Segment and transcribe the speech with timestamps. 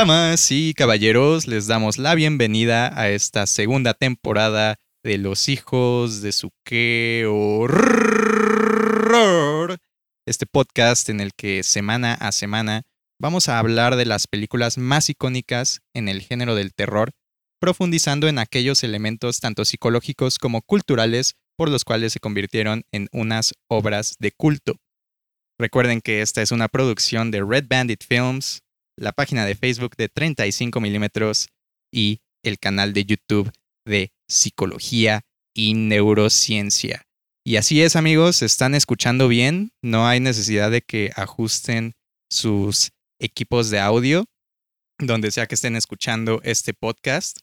[0.00, 6.32] Damas y caballeros, les damos la bienvenida a esta segunda temporada de Los Hijos de
[6.32, 8.46] Suque Horror.
[10.26, 12.84] Este podcast en el que semana a semana
[13.20, 17.10] vamos a hablar de las películas más icónicas en el género del terror,
[17.60, 23.52] profundizando en aquellos elementos tanto psicológicos como culturales por los cuales se convirtieron en unas
[23.68, 24.76] obras de culto.
[25.58, 28.62] Recuerden que esta es una producción de Red Bandit Films,
[29.00, 31.48] la página de Facebook de 35 milímetros
[31.90, 33.50] y el canal de YouTube
[33.86, 35.22] de Psicología
[35.54, 37.06] y Neurociencia.
[37.42, 41.94] Y así es amigos, están escuchando bien, no hay necesidad de que ajusten
[42.30, 44.26] sus equipos de audio,
[44.98, 47.38] donde sea que estén escuchando este podcast.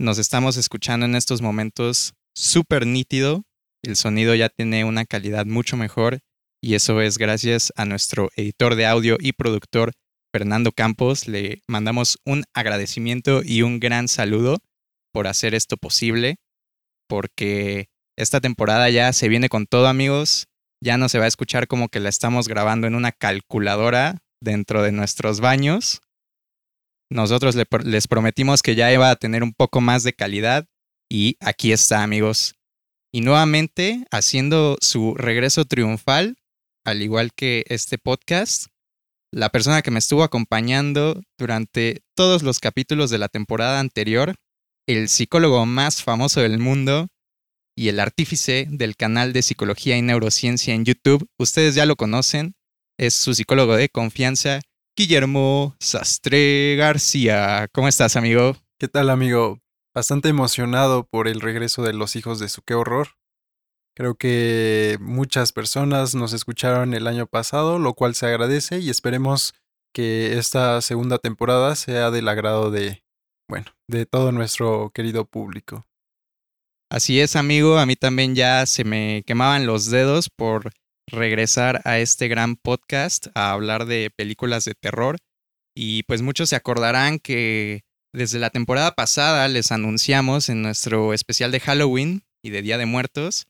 [0.00, 3.44] Nos estamos escuchando en estos momentos súper nítido,
[3.84, 6.18] el sonido ya tiene una calidad mucho mejor
[6.60, 9.92] y eso es gracias a nuestro editor de audio y productor
[10.36, 11.28] Fernando Campos.
[11.28, 14.58] Le mandamos un agradecimiento y un gran saludo
[15.10, 16.36] por hacer esto posible,
[17.08, 20.48] porque esta temporada ya se viene con todo amigos,
[20.84, 24.82] ya no se va a escuchar como que la estamos grabando en una calculadora dentro
[24.82, 26.02] de nuestros baños.
[27.10, 30.66] Nosotros les prometimos que ya iba a tener un poco más de calidad
[31.10, 32.56] y aquí está amigos.
[33.10, 36.36] Y nuevamente haciendo su regreso triunfal
[36.86, 38.66] al igual que este podcast,
[39.36, 44.34] la persona que me estuvo acompañando durante todos los capítulos de la temporada anterior,
[44.88, 47.08] el psicólogo más famoso del mundo
[47.76, 52.54] y el artífice del canal de psicología y neurociencia en YouTube, ustedes ya lo conocen,
[52.98, 54.62] es su psicólogo de confianza,
[54.96, 57.68] Guillermo Sastre García.
[57.74, 58.56] ¿Cómo estás, amigo?
[58.78, 59.58] ¿Qué tal, amigo?
[59.94, 63.08] Bastante emocionado por el regreso de los hijos de su qué horror.
[63.96, 69.54] Creo que muchas personas nos escucharon el año pasado, lo cual se agradece y esperemos
[69.94, 73.02] que esta segunda temporada sea del agrado de,
[73.48, 75.86] bueno, de todo nuestro querido público.
[76.92, 80.72] Así es, amigo, a mí también ya se me quemaban los dedos por
[81.10, 85.16] regresar a este gran podcast a hablar de películas de terror.
[85.74, 91.50] Y pues muchos se acordarán que desde la temporada pasada les anunciamos en nuestro especial
[91.50, 93.46] de Halloween y de Día de Muertos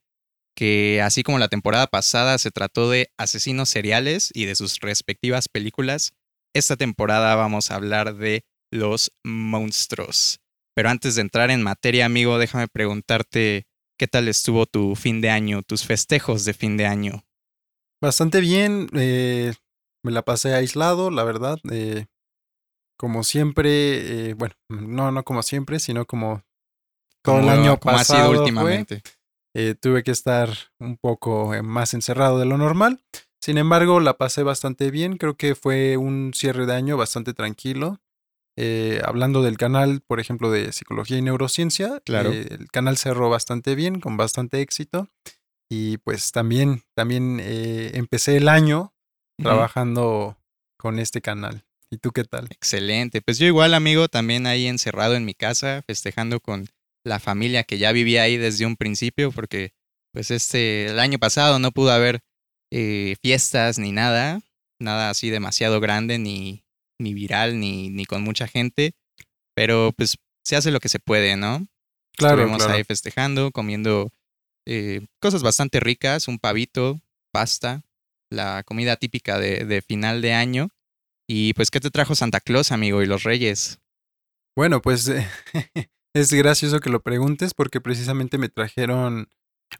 [0.57, 5.49] que así como la temporada pasada se trató de asesinos seriales y de sus respectivas
[5.49, 6.15] películas,
[6.55, 10.41] esta temporada vamos a hablar de los monstruos.
[10.75, 13.67] Pero antes de entrar en materia, amigo, déjame preguntarte
[13.99, 17.25] qué tal estuvo tu fin de año, tus festejos de fin de año.
[18.01, 19.53] Bastante bien, eh,
[20.03, 21.59] me la pasé aislado, la verdad.
[21.71, 22.07] Eh,
[22.99, 26.43] como siempre, eh, bueno, no, no como siempre, sino como
[27.23, 28.21] todo el año pasado.
[28.21, 29.03] Ha sido últimamente.
[29.59, 33.01] Eh, tuve que estar un poco eh, más encerrado de lo normal.
[33.41, 35.17] Sin embargo, la pasé bastante bien.
[35.17, 37.99] Creo que fue un cierre de año bastante tranquilo.
[38.59, 42.33] Eh, hablando del canal, por ejemplo, de psicología y neurociencia, claro.
[42.33, 45.09] el canal cerró bastante bien, con bastante éxito.
[45.71, 48.93] Y pues también, también empecé el año
[49.39, 50.37] trabajando
[50.79, 51.65] con este canal.
[51.91, 52.47] ¿Y tú qué tal?
[52.51, 53.23] Excelente.
[53.23, 56.69] Pues yo igual, amigo, también ahí encerrado en mi casa, festejando con
[57.07, 59.73] la familia que ya vivía ahí desde un principio, porque
[60.13, 62.21] pues este, el año pasado no pudo haber
[62.73, 64.41] eh, fiestas ni nada,
[64.81, 66.65] nada así demasiado grande, ni,
[66.99, 68.93] ni viral, ni, ni con mucha gente,
[69.55, 71.67] pero pues se hace lo que se puede, ¿no?
[72.17, 72.43] Claro.
[72.43, 74.11] Estuvimos ahí festejando, comiendo
[74.67, 77.01] eh, cosas bastante ricas, un pavito,
[77.31, 77.83] pasta,
[78.31, 80.71] la comida típica de, de final de año.
[81.29, 83.79] Y pues, ¿qué te trajo Santa Claus, amigo, y los Reyes?
[84.57, 85.11] Bueno, pues
[86.17, 89.29] Es gracioso que lo preguntes porque precisamente me trajeron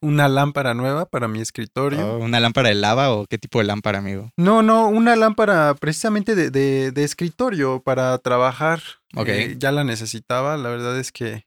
[0.03, 2.17] una lámpara nueva para mi escritorio.
[2.17, 4.31] Oh, ¿Una lámpara de lava o qué tipo de lámpara, amigo?
[4.37, 6.51] No, no, una lámpara precisamente de,
[6.91, 8.83] de, escritorio para trabajar.
[9.15, 9.29] Ok.
[9.29, 11.47] Eh, ya la necesitaba, la verdad es que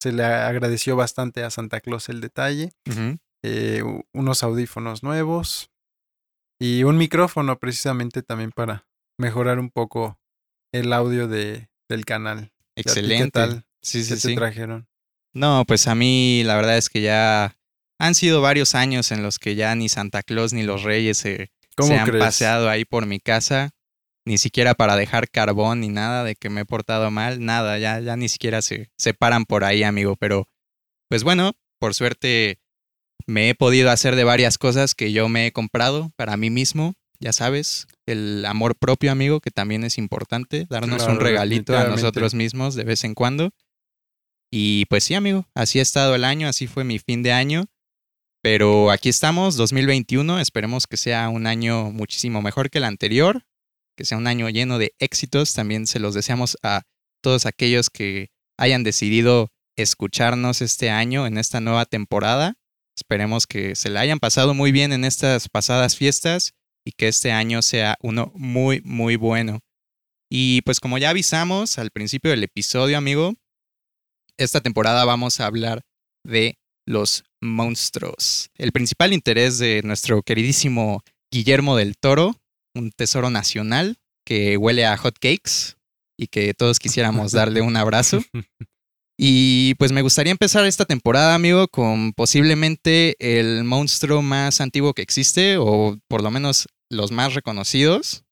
[0.00, 2.70] se le agradeció bastante a Santa Claus el detalle.
[3.42, 3.82] Eh,
[4.14, 5.70] unos audífonos nuevos
[6.58, 8.86] y un micrófono precisamente también para
[9.18, 10.18] mejorar un poco
[10.72, 12.54] el audio de, del canal.
[12.74, 13.24] Excelente.
[13.24, 13.66] ¿Qué tal?
[13.82, 14.34] Sí, sí, sí.
[14.34, 14.86] trajeron?
[15.32, 17.56] No, pues a mí la verdad es que ya
[17.98, 21.50] han sido varios años en los que ya ni Santa Claus ni los Reyes se,
[21.78, 23.70] han paseado ahí por mi casa,
[24.24, 28.00] ni siquiera para dejar carbón ni nada de que me he portado mal, nada, ya,
[28.00, 30.16] ya ni siquiera se, se paran por ahí, amigo.
[30.16, 30.48] Pero,
[31.08, 32.60] pues bueno, por suerte
[33.26, 36.94] me he podido hacer de varias cosas que yo me he comprado para mí mismo,
[37.20, 42.34] ya sabes, el amor propio, amigo, que también es importante, darnos un regalito a nosotros
[42.34, 43.50] mismos de vez en cuando.
[44.50, 47.66] Y pues sí, amigo, así ha estado el año, así fue mi fin de año.
[48.42, 53.44] Pero aquí estamos, 2021, esperemos que sea un año muchísimo mejor que el anterior,
[53.96, 55.52] que sea un año lleno de éxitos.
[55.52, 56.82] También se los deseamos a
[57.22, 62.54] todos aquellos que hayan decidido escucharnos este año en esta nueva temporada.
[62.96, 66.54] Esperemos que se la hayan pasado muy bien en estas pasadas fiestas
[66.84, 69.60] y que este año sea uno muy, muy bueno.
[70.30, 73.34] Y pues como ya avisamos al principio del episodio, amigo,
[74.44, 75.82] esta temporada vamos a hablar
[76.24, 78.50] de los monstruos.
[78.56, 81.02] El principal interés de nuestro queridísimo
[81.32, 82.36] Guillermo del Toro,
[82.74, 85.76] un tesoro nacional que huele a hot cakes
[86.18, 88.22] y que todos quisiéramos darle un abrazo.
[89.22, 95.02] Y pues me gustaría empezar esta temporada, amigo, con posiblemente el monstruo más antiguo que
[95.02, 98.24] existe, o por lo menos los más reconocidos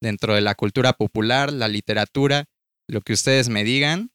[0.00, 2.44] dentro de la cultura popular, la literatura,
[2.88, 4.12] lo que ustedes me digan.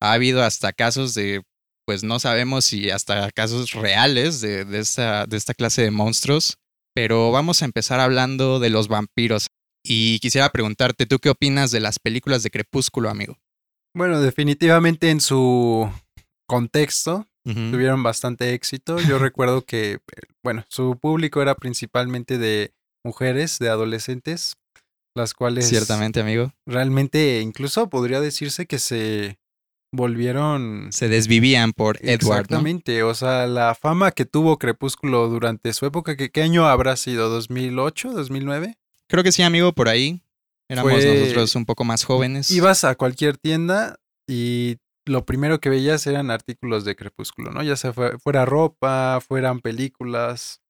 [0.00, 1.42] Ha habido hasta casos de,
[1.86, 6.58] pues no sabemos si hasta casos reales de, de, esta, de esta clase de monstruos,
[6.94, 9.48] pero vamos a empezar hablando de los vampiros.
[9.84, 13.38] Y quisiera preguntarte, ¿tú qué opinas de las películas de Crepúsculo, amigo?
[13.94, 15.90] Bueno, definitivamente en su
[16.48, 18.98] contexto tuvieron bastante éxito.
[18.98, 20.00] Yo recuerdo que,
[20.42, 22.72] bueno, su público era principalmente de
[23.04, 24.56] mujeres, de adolescentes,
[25.14, 25.68] las cuales...
[25.68, 26.52] Ciertamente, amigo.
[26.66, 29.38] Realmente, incluso podría decirse que se
[29.96, 30.88] volvieron...
[30.92, 32.42] Se desvivían por Edward.
[32.42, 36.96] Exactamente, o sea, la fama que tuvo Crepúsculo durante su época, ¿qué, ¿qué año habrá
[36.96, 37.36] sido?
[37.40, 38.78] ¿2008, 2009?
[39.08, 40.22] Creo que sí, amigo, por ahí.
[40.68, 42.50] Éramos nosotros un poco más jóvenes.
[42.50, 47.62] Ibas a cualquier tienda y lo primero que veías eran artículos de Crepúsculo, ¿no?
[47.62, 50.60] Ya sea fuera ropa, fueran películas,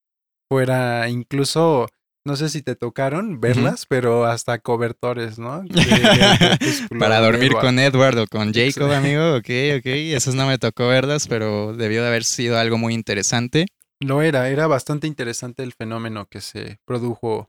[0.48, 1.88] fuera incluso,
[2.26, 5.64] no sé si te tocaron verlas, pero hasta cobertores, ¿no?
[6.98, 9.86] Para dormir con Edward o con Jacob, amigo, ok, ok.
[9.86, 13.66] Esos no me tocó verlas, pero debió de haber sido algo muy interesante.
[14.00, 17.48] Lo era, era bastante interesante el fenómeno que se produjo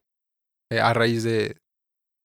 [0.71, 1.57] eh, a raíz de,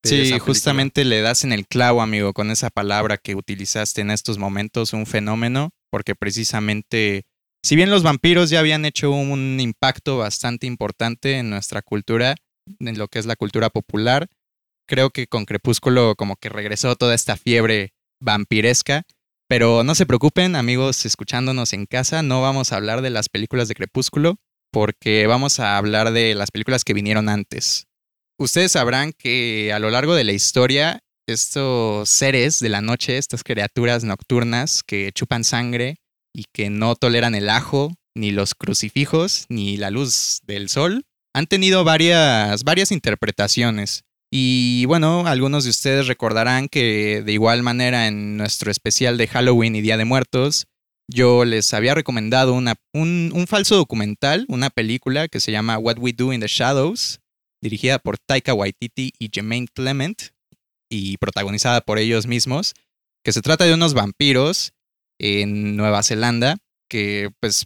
[0.05, 4.37] Sí, justamente le das en el clavo, amigo, con esa palabra que utilizaste en estos
[4.37, 7.22] momentos, un fenómeno, porque precisamente,
[7.64, 12.34] si bien los vampiros ya habían hecho un impacto bastante importante en nuestra cultura,
[12.80, 14.28] en lo que es la cultura popular,
[14.88, 19.04] creo que con Crepúsculo como que regresó toda esta fiebre vampiresca.
[19.48, 23.68] Pero no se preocupen, amigos, escuchándonos en casa, no vamos a hablar de las películas
[23.68, 24.36] de Crepúsculo,
[24.72, 27.86] porque vamos a hablar de las películas que vinieron antes.
[28.38, 33.44] Ustedes sabrán que a lo largo de la historia, estos seres de la noche, estas
[33.44, 36.01] criaturas nocturnas que chupan sangre
[36.34, 41.46] y que no toleran el ajo, ni los crucifijos, ni la luz del sol, han
[41.46, 44.05] tenido varias, varias interpretaciones.
[44.31, 49.76] Y bueno, algunos de ustedes recordarán que de igual manera en nuestro especial de Halloween
[49.76, 50.67] y Día de Muertos,
[51.08, 55.99] yo les había recomendado una, un, un falso documental, una película que se llama What
[55.99, 57.20] We Do in the Shadows,
[57.61, 60.31] dirigida por Taika Waititi y Jermaine Clement
[60.91, 62.74] y protagonizada por ellos mismos,
[63.24, 64.72] que se trata de unos vampiros
[65.22, 66.56] en Nueva Zelanda
[66.88, 67.64] que pues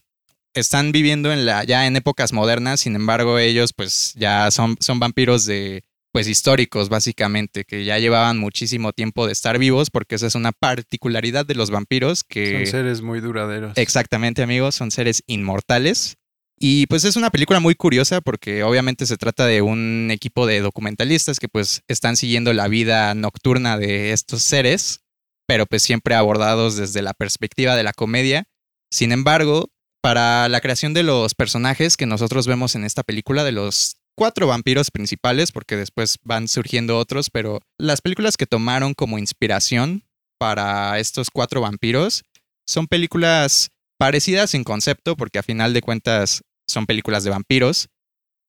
[0.55, 5.01] están viviendo en la, ya en épocas modernas, sin embargo ellos pues ya son, son
[5.01, 5.83] vampiros de
[6.13, 10.53] pues históricos básicamente, que ya llevaban muchísimo tiempo de estar vivos, porque esa es una
[10.53, 12.53] particularidad de los vampiros que...
[12.53, 13.77] Son seres muy duraderos.
[13.77, 16.17] Exactamente amigos, son seres inmortales
[16.59, 20.61] y pues es una película muy curiosa porque obviamente se trata de un equipo de
[20.61, 25.03] documentalistas que pues están siguiendo la vida nocturna de estos seres,
[25.47, 28.45] pero pues siempre abordados desde la perspectiva de la comedia.
[28.91, 29.71] Sin embargo,
[30.03, 34.47] para la creación de los personajes que nosotros vemos en esta película, de los cuatro
[34.47, 40.05] vampiros principales, porque después van surgiendo otros, pero las películas que tomaron como inspiración
[40.39, 42.23] para estos cuatro vampiros
[42.67, 47.89] son películas parecidas en concepto, porque a final de cuentas son películas de vampiros,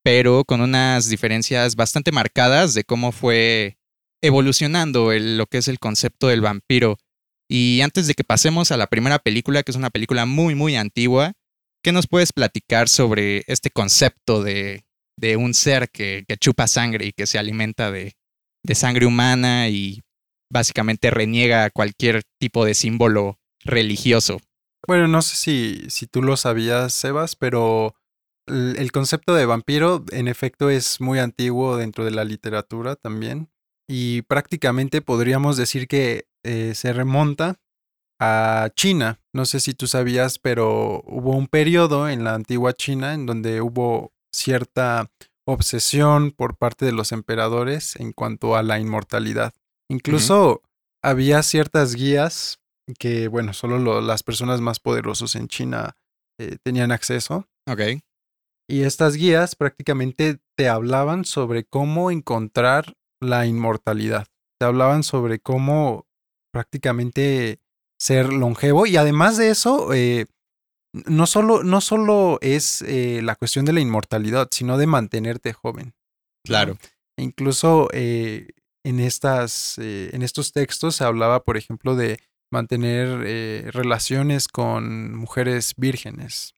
[0.04, 3.77] pero con unas diferencias bastante marcadas de cómo fue
[4.22, 6.98] evolucionando lo que es el concepto del vampiro.
[7.50, 10.76] Y antes de que pasemos a la primera película, que es una película muy, muy
[10.76, 11.34] antigua,
[11.84, 14.86] ¿qué nos puedes platicar sobre este concepto de,
[15.18, 18.18] de un ser que, que, chupa sangre y que se alimenta de,
[18.64, 20.02] de sangre humana y
[20.52, 24.42] básicamente reniega cualquier tipo de símbolo religioso?
[24.86, 27.96] Bueno, no sé si, si tú lo sabías, Sebas, pero
[28.48, 33.50] el concepto de vampiro en efecto es muy antiguo dentro de la literatura también
[33.88, 37.60] y prácticamente podríamos decir que eh, se remonta
[38.20, 39.22] a China.
[39.34, 43.62] No sé si tú sabías, pero hubo un periodo en la antigua China en donde
[43.62, 45.10] hubo cierta
[45.46, 49.54] obsesión por parte de los emperadores en cuanto a la inmortalidad.
[49.90, 50.62] Incluso
[51.02, 52.60] había ciertas guías
[53.00, 55.96] que, bueno, solo las personas más poderosos en China
[56.40, 57.48] eh, tenían acceso.
[57.70, 57.82] Ok.
[58.70, 64.28] Y estas guías prácticamente te hablaban sobre cómo encontrar la inmortalidad.
[64.60, 66.08] Te hablaban sobre cómo
[66.52, 67.60] prácticamente
[68.00, 70.26] ser longevo y además de eso, eh,
[70.94, 75.94] no, solo, no solo es eh, la cuestión de la inmortalidad, sino de mantenerte joven.
[76.44, 76.78] Claro.
[77.18, 78.50] Incluso eh,
[78.84, 82.20] en, estas, en estos textos se hablaba, por ejemplo, de
[82.52, 86.56] mantener relaciones con mujeres vírgenes,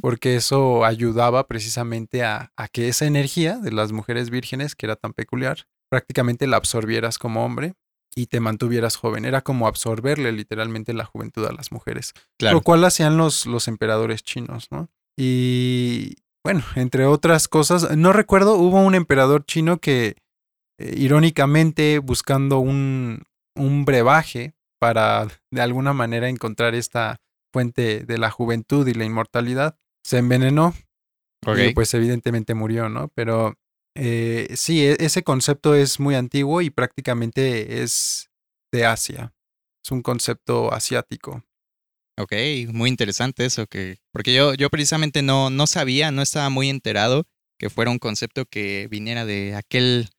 [0.00, 4.96] porque eso ayudaba precisamente a, a, que esa energía de las mujeres vírgenes, que era
[4.96, 7.74] tan peculiar, prácticamente la absorbieras como hombre
[8.14, 9.24] y te mantuvieras joven.
[9.24, 12.12] Era como absorberle literalmente la juventud a las mujeres.
[12.38, 14.88] Lo cual hacían los, los emperadores chinos, ¿no?
[15.16, 20.16] Y bueno, entre otras cosas, no recuerdo, hubo un emperador chino que,
[20.78, 23.22] eh, irónicamente, buscando un,
[23.54, 27.20] un brebaje para de alguna manera encontrar esta
[27.52, 30.74] fuente de la juventud y la inmortalidad, se envenenó.
[31.56, 33.08] Y pues evidentemente murió, ¿no?
[33.14, 33.58] Pero
[33.96, 38.30] eh, sí, e, ese concepto es muy antiguo y prácticamente es
[38.72, 39.34] de Asia.
[39.84, 41.44] Es un concepto asiático.
[42.18, 42.32] Ok,
[42.68, 47.26] muy interesante eso, que, porque yo, yo precisamente no, no sabía, no estaba muy enterado
[47.58, 50.10] que fuera un concepto que viniera de aquel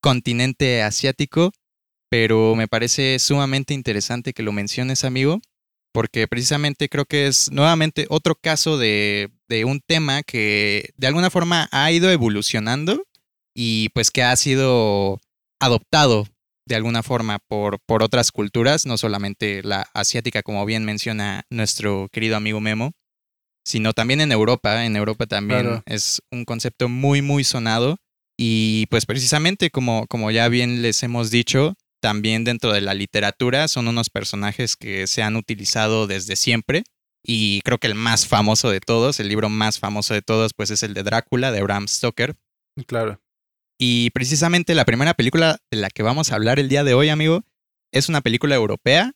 [0.00, 1.52] continente asiático,
[2.10, 5.40] pero me parece sumamente interesante que lo menciones, amigo,
[5.92, 11.30] porque precisamente creo que es nuevamente otro caso de, de un tema que de alguna
[11.30, 13.04] forma ha ido evolucionando
[13.54, 15.20] y pues que ha sido
[15.60, 16.26] adoptado
[16.66, 22.08] de alguna forma por, por otras culturas, no solamente la asiática, como bien menciona nuestro
[22.12, 22.92] querido amigo Memo,
[23.64, 24.84] sino también en Europa.
[24.84, 27.98] En Europa también es un concepto muy, muy sonado.
[28.38, 33.68] Y pues precisamente como, como ya bien les hemos dicho, también dentro de la literatura
[33.68, 36.82] son unos personajes que se han utilizado desde siempre.
[37.24, 40.70] Y creo que el más famoso de todos, el libro más famoso de todos, pues
[40.70, 42.34] es el de Drácula, de Bram Stoker.
[42.86, 43.20] Claro.
[43.78, 47.08] Y precisamente la primera película de la que vamos a hablar el día de hoy,
[47.08, 47.44] amigo,
[47.92, 49.12] es una película europea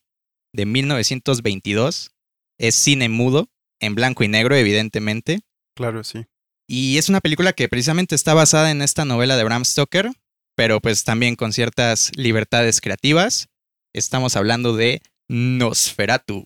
[0.52, 2.12] de 1922.
[2.58, 3.48] Es cine mudo,
[3.80, 5.40] en blanco y negro, evidentemente.
[5.74, 6.26] Claro, sí.
[6.68, 10.10] Y es una película que precisamente está basada en esta novela de Bram Stoker,
[10.56, 13.48] pero pues también con ciertas libertades creativas.
[13.94, 16.44] Estamos hablando de Nosferatu,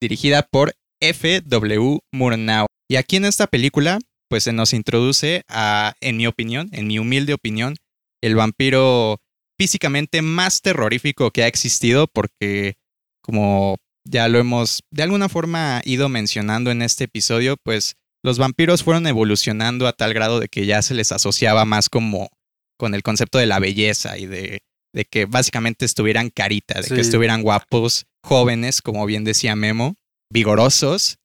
[0.00, 2.00] dirigida por F.W.
[2.12, 2.66] Murnau.
[2.88, 3.98] Y aquí en esta película
[4.28, 7.76] pues se nos introduce a, en mi opinión, en mi humilde opinión,
[8.22, 9.18] el vampiro
[9.58, 12.74] físicamente más terrorífico que ha existido porque
[13.22, 13.76] como
[14.08, 19.06] ya lo hemos de alguna forma ido mencionando en este episodio, pues los vampiros fueron
[19.06, 22.30] evolucionando a tal grado de que ya se les asociaba más como
[22.80, 27.00] con el concepto de la belleza y de, de que básicamente estuvieran carita, de que
[27.00, 29.96] estuvieran guapos, jóvenes, como bien decía Memo,
[30.32, 31.20] vigorosos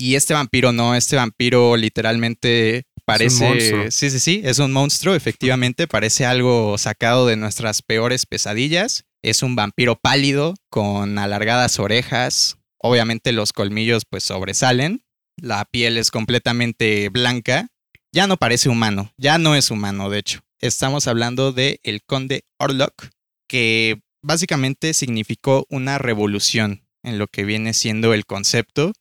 [0.00, 3.90] y este vampiro no, este vampiro literalmente parece...
[3.90, 9.04] sí, sí, sí, es un monstruo, efectivamente, parece algo sacado de nuestras peores pesadillas.
[9.24, 12.58] Es un vampiro pálido, con alargadas orejas.
[12.80, 15.02] Obviamente los colmillos pues sobresalen.
[15.36, 17.66] La piel es completamente blanca.
[18.12, 20.40] Ya no parece humano, ya no es humano, de hecho.
[20.60, 23.10] Estamos hablando de el conde Orlok,
[23.48, 28.92] que básicamente significó una revolución en lo que viene siendo el concepto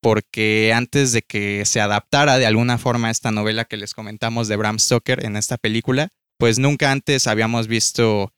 [0.00, 4.56] porque antes de que se adaptara de alguna forma esta novela que les comentamos de
[4.56, 8.32] Bram Stoker en esta película, pues nunca antes habíamos visto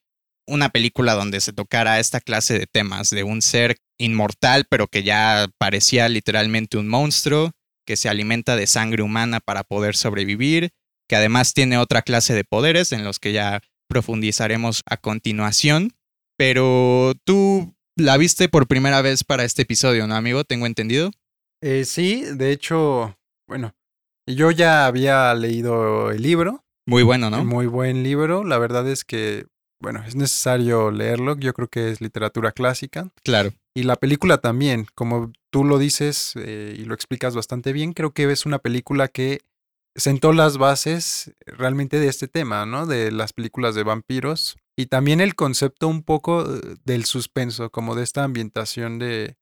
[0.47, 5.03] una película donde se tocara esta clase de temas de un ser inmortal, pero que
[5.03, 7.53] ya parecía literalmente un monstruo,
[7.87, 10.71] que se alimenta de sangre humana para poder sobrevivir,
[11.11, 15.93] que además tiene otra clase de poderes en los que ya profundizaremos a continuación.
[16.39, 20.45] Pero tú la viste por primera vez para este episodio, ¿no, amigo?
[20.45, 21.11] Tengo entendido.
[21.63, 23.75] Eh, sí, de hecho, bueno,
[24.25, 26.63] yo ya había leído el libro.
[26.87, 27.45] Muy bueno, ¿no?
[27.45, 28.45] Muy buen libro.
[28.45, 29.47] La verdad es que,
[29.83, 31.37] bueno, es necesario leerlo.
[31.37, 33.11] Yo creo que es literatura clásica.
[33.25, 33.53] Claro.
[33.75, 38.13] Y la película también, como tú lo dices eh, y lo explicas bastante bien, creo
[38.13, 39.41] que es una película que
[39.95, 42.87] sentó las bases realmente de este tema, ¿no?
[42.87, 44.57] De las películas de vampiros.
[44.77, 49.37] Y también el concepto un poco eh, del suspenso, como de esta ambientación de,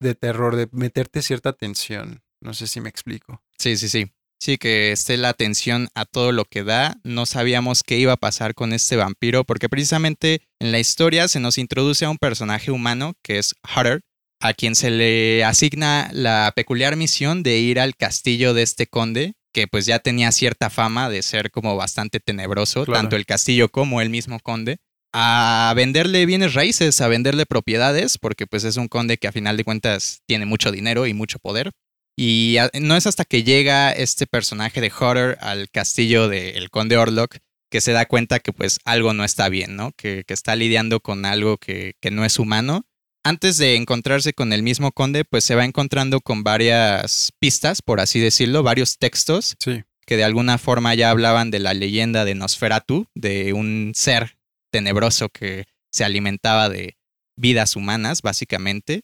[0.00, 2.22] de terror, de meterte cierta tensión.
[2.40, 3.42] No sé si me explico.
[3.58, 4.12] Sí, sí, sí.
[4.38, 6.98] Sí, que esté la atención a todo lo que da.
[7.04, 11.40] No sabíamos qué iba a pasar con este vampiro, porque precisamente en la historia se
[11.40, 14.02] nos introduce a un personaje humano que es Hutter,
[14.40, 19.34] a quien se le asigna la peculiar misión de ir al castillo de este conde,
[19.56, 24.02] que pues ya tenía cierta fama de ser como bastante tenebroso, tanto el castillo como
[24.02, 24.76] el mismo conde
[25.14, 29.56] a venderle bienes raíces, a venderle propiedades, porque pues es un conde que a final
[29.56, 31.70] de cuentas tiene mucho dinero y mucho poder.
[32.18, 37.38] Y no es hasta que llega este personaje de Hutter al castillo del conde Orlok
[37.70, 39.92] que se da cuenta que pues algo no está bien, ¿no?
[39.96, 42.84] Que, está lidiando con algo que, que, no es humano.
[43.26, 47.98] Antes de encontrarse con el mismo conde, pues se va encontrando con varias pistas, por
[47.98, 49.82] así decirlo, varios textos sí.
[50.06, 54.38] que de alguna forma ya hablaban de la leyenda de Nosferatu, de un ser
[54.70, 56.98] tenebroso que se alimentaba de
[57.36, 59.00] vidas humanas, básicamente.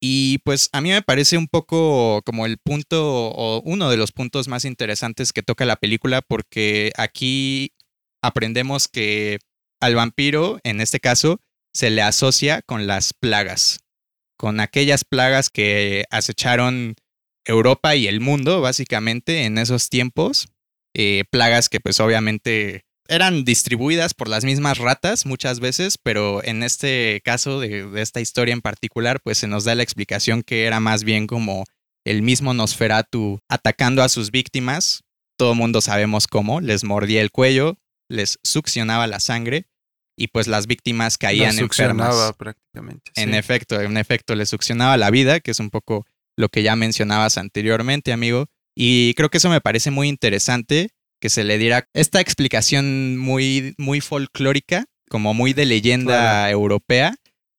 [0.00, 4.10] Y pues a mí me parece un poco como el punto o uno de los
[4.10, 7.74] puntos más interesantes que toca la película porque aquí
[8.22, 9.38] aprendemos que
[9.82, 11.42] al vampiro, en este caso,
[11.76, 13.80] se le asocia con las plagas,
[14.38, 16.94] con aquellas plagas que acecharon
[17.44, 20.48] Europa y el mundo, básicamente, en esos tiempos.
[20.94, 26.62] Eh, plagas que pues obviamente eran distribuidas por las mismas ratas muchas veces, pero en
[26.62, 30.64] este caso de, de, esta historia en particular, pues se nos da la explicación que
[30.64, 31.66] era más bien como
[32.06, 35.02] el mismo Nosferatu atacando a sus víctimas.
[35.36, 37.76] Todo mundo sabemos cómo, les mordía el cuello,
[38.08, 39.66] les succionaba la sangre
[40.16, 42.32] y pues las víctimas caían enfermas.
[42.36, 43.12] prácticamente.
[43.16, 46.06] En efecto, en efecto, les succionaba la vida, que es un poco
[46.36, 48.46] lo que ya mencionabas anteriormente, amigo.
[48.74, 53.74] Y creo que eso me parece muy interesante, que se le diera esta explicación muy,
[53.78, 57.14] muy folclórica, como muy de leyenda europea,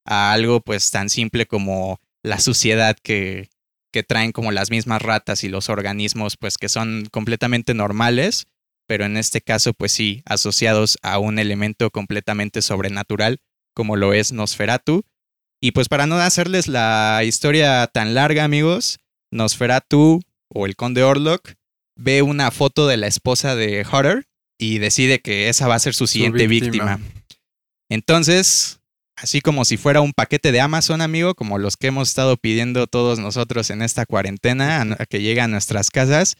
[0.05, 3.49] a algo pues tan simple como la suciedad que,
[3.91, 8.47] que traen como las mismas ratas y los organismos pues que son completamente normales
[8.87, 13.39] pero en este caso, pues sí, asociados a un elemento completamente sobrenatural
[13.77, 15.03] como lo es Nosferatu.
[15.61, 18.99] Y pues para no hacerles la historia tan larga, amigos,
[19.31, 21.53] Nosferatu o el conde Orlok
[21.95, 24.25] ve una foto de la esposa de Hutter
[24.57, 26.99] y decide que esa va a ser su siguiente víctima.
[27.89, 28.79] Entonces,
[29.15, 32.87] así como si fuera un paquete de Amazon, amigo, como los que hemos estado pidiendo
[32.87, 36.35] todos nosotros en esta cuarentena, a que llegue a nuestras casas,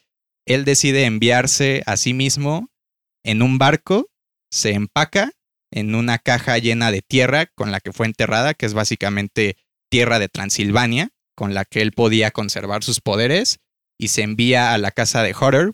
[0.47, 2.69] él decide enviarse a sí mismo
[3.23, 4.09] en un barco,
[4.49, 5.31] se empaca
[5.71, 9.57] en una caja llena de tierra con la que fue enterrada, que es básicamente
[9.91, 13.59] tierra de Transilvania, con la que él podía conservar sus poderes,
[13.99, 15.73] y se envía a la casa de Horror,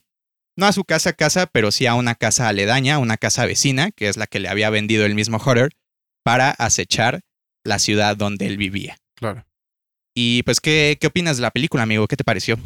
[0.57, 4.07] no a su casa casa, pero sí a una casa aledaña, una casa vecina, que
[4.07, 5.71] es la que le había vendido el mismo Horror,
[6.23, 7.21] para acechar
[7.63, 8.97] la ciudad donde él vivía.
[9.15, 9.45] Claro.
[10.15, 12.07] Y pues, ¿qué, qué opinas de la película, amigo?
[12.07, 12.57] ¿Qué te pareció?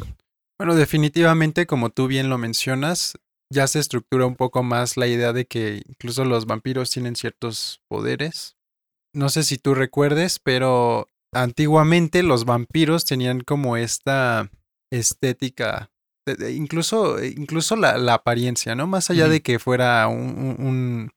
[0.58, 3.14] Bueno, definitivamente, como tú bien lo mencionas,
[3.50, 7.80] ya se estructura un poco más la idea de que incluso los vampiros tienen ciertos
[7.88, 8.56] poderes.
[9.14, 14.50] No sé si tú recuerdes, pero antiguamente los vampiros tenían como esta
[14.92, 15.90] estética,
[16.50, 18.86] incluso, incluso la, apariencia, ¿no?
[18.86, 21.12] Más allá de que fuera un,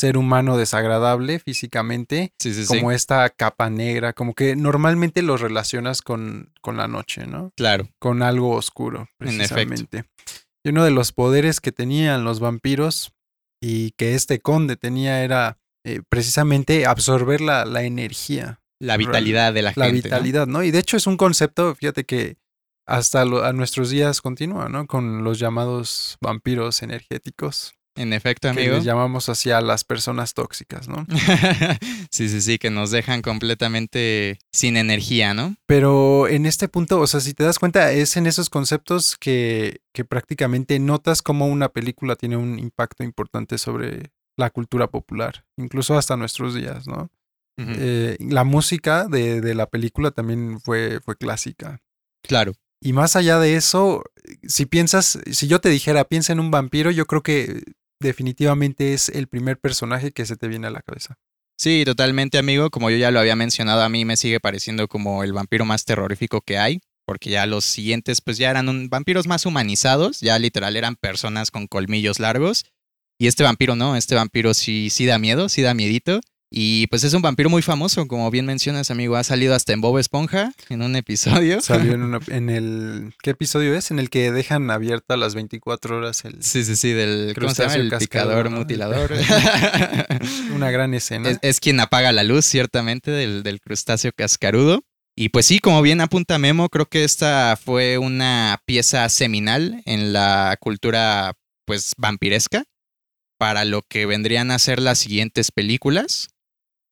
[0.00, 2.32] ser humano desagradable físicamente,
[2.66, 7.52] como esta capa negra, como que normalmente los relacionas con, con la noche, ¿no?
[7.54, 7.88] Claro.
[7.98, 10.04] Con algo oscuro, precisamente.
[10.64, 13.12] Y uno de los poderes que tenían los vampiros
[13.62, 18.60] y que este conde tenía era eh, precisamente absorber la, la, energía.
[18.80, 19.86] La vitalidad de la, gente.
[19.86, 20.62] La vitalidad, ¿no?
[20.62, 22.38] Y de hecho es un concepto, fíjate que
[22.86, 24.86] hasta a nuestros días continúa, ¿no?
[24.86, 27.74] Con los llamados vampiros energéticos.
[28.00, 28.70] En efecto, amigo.
[28.70, 31.06] Que les llamamos así a las personas tóxicas, ¿no?
[32.10, 35.56] sí, sí, sí, que nos dejan completamente sin energía, ¿no?
[35.66, 39.82] Pero en este punto, o sea, si te das cuenta, es en esos conceptos que,
[39.92, 45.98] que prácticamente notas cómo una película tiene un impacto importante sobre la cultura popular, incluso
[45.98, 47.10] hasta nuestros días, ¿no?
[47.58, 51.82] Eh, la música de, de, la película también fue, fue clásica.
[52.22, 52.54] Claro.
[52.80, 54.02] Y más allá de eso,
[54.42, 57.62] si piensas, si yo te dijera, piensa en un vampiro, yo creo que
[58.00, 61.16] definitivamente es el primer personaje que se te viene a la cabeza.
[61.56, 62.70] Sí, totalmente, amigo.
[62.70, 65.84] Como yo ya lo había mencionado, a mí me sigue pareciendo como el vampiro más
[65.84, 70.76] terrorífico que hay, porque ya los siguientes, pues ya eran vampiros más humanizados, ya literal
[70.76, 72.64] eran personas con colmillos largos.
[73.18, 76.20] Y este vampiro no, este vampiro sí, sí da miedo, sí da miedito.
[76.52, 79.14] Y pues es un vampiro muy famoso, como bien mencionas, amigo.
[79.14, 81.60] Ha salido hasta en Bob Esponja en un episodio.
[81.60, 83.14] Salió en, en el.
[83.22, 83.92] ¿Qué episodio es?
[83.92, 86.42] En el que dejan abierta las 24 horas el.
[86.42, 87.34] Sí, sí, sí, del.
[87.38, 87.76] ¿Cómo se llama?
[87.76, 89.12] El picador mutilador.
[90.52, 91.38] una gran escena.
[91.40, 94.82] Es, quien apaga la luz, ciertamente, del, del crustáceo cascarudo.
[95.14, 100.12] Y pues sí, como bien apunta Memo, creo que esta fue una pieza seminal en
[100.12, 101.34] la cultura,
[101.64, 102.64] pues, vampiresca
[103.38, 106.28] para lo que vendrían a ser las siguientes películas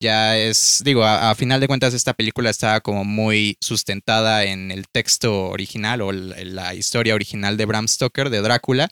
[0.01, 4.87] ya es, digo, a, final de cuentas esta película estaba como muy sustentada en el
[4.89, 8.89] texto original o la, historia original de Bram Stoker, de Drácula,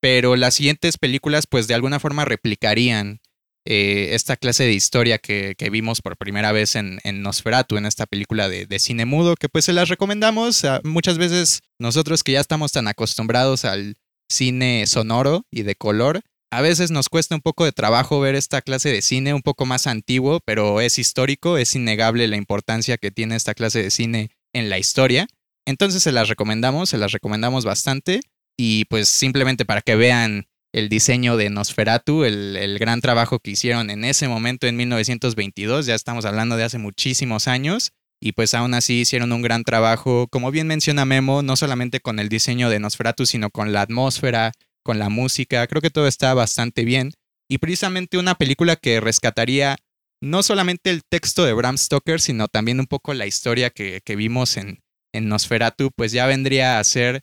[0.00, 3.20] pero las siguientes películas pues de alguna forma replicarían
[3.66, 8.48] eh, esta clase de historia que, vimos por primera vez en, Nosferatu, en esta película
[8.48, 10.62] de, de, cine mudo, que pues se las recomendamos.
[10.84, 13.96] muchas veces nosotros que ya estamos tan acostumbrados al
[14.30, 16.20] cine sonoro y de color,
[16.50, 19.66] a veces nos cuesta un poco de trabajo ver esta clase de cine un poco
[19.66, 24.30] más antiguo, pero es histórico, es innegable la importancia que tiene esta clase de cine
[24.52, 25.28] en la historia.
[25.64, 28.20] Entonces se las recomendamos, se las recomendamos bastante
[28.58, 33.90] y pues simplemente para que vean el diseño de Nosferatu, el, gran trabajo que hicieron
[33.90, 38.74] en ese momento en 1922, ya estamos hablando de hace muchísimos años, y pues aún
[38.74, 42.78] así hicieron un gran trabajo, como bien menciona Memo, no solamente con el diseño de
[42.78, 47.12] Nosferatu, sino con la atmósfera, con la música, creo que todo está bastante bien,
[47.48, 49.76] y precisamente una película que rescataría
[50.22, 54.16] no solamente el texto de Bram Stoker, sino también un poco la historia que, que
[54.16, 57.22] vimos en, en Nosferatu, pues ya vendría a ser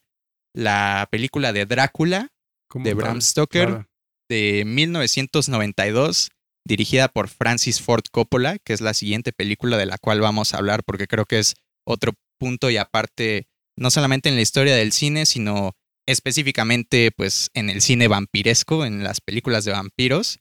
[0.53, 2.29] la película de Drácula
[2.73, 3.85] de Bram Stoker
[4.29, 6.29] de 1992,
[6.65, 10.57] dirigida por Francis Ford Coppola, que es la siguiente película de la cual vamos a
[10.57, 14.91] hablar porque creo que es otro punto y aparte, no solamente en la historia del
[14.91, 15.75] cine, sino
[16.07, 20.39] específicamente pues en el cine vampiresco, en las películas de vampiros.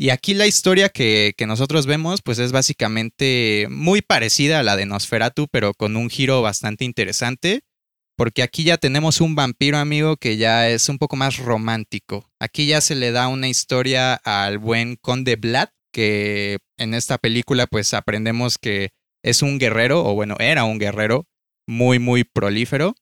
[0.00, 4.76] Y aquí la historia que, que, nosotros vemos pues es básicamente muy parecida a la
[4.76, 7.62] de Nosferatu, pero con un giro bastante interesante
[8.18, 12.28] porque aquí ya tenemos un vampiro amigo que ya es un poco más romántico.
[12.40, 17.68] Aquí ya se le da una historia al buen Conde Vlad, que en esta película
[17.68, 18.90] pues aprendemos que
[19.22, 21.26] es un guerrero, o bueno, era un guerrero
[21.68, 22.96] muy, muy prolífero,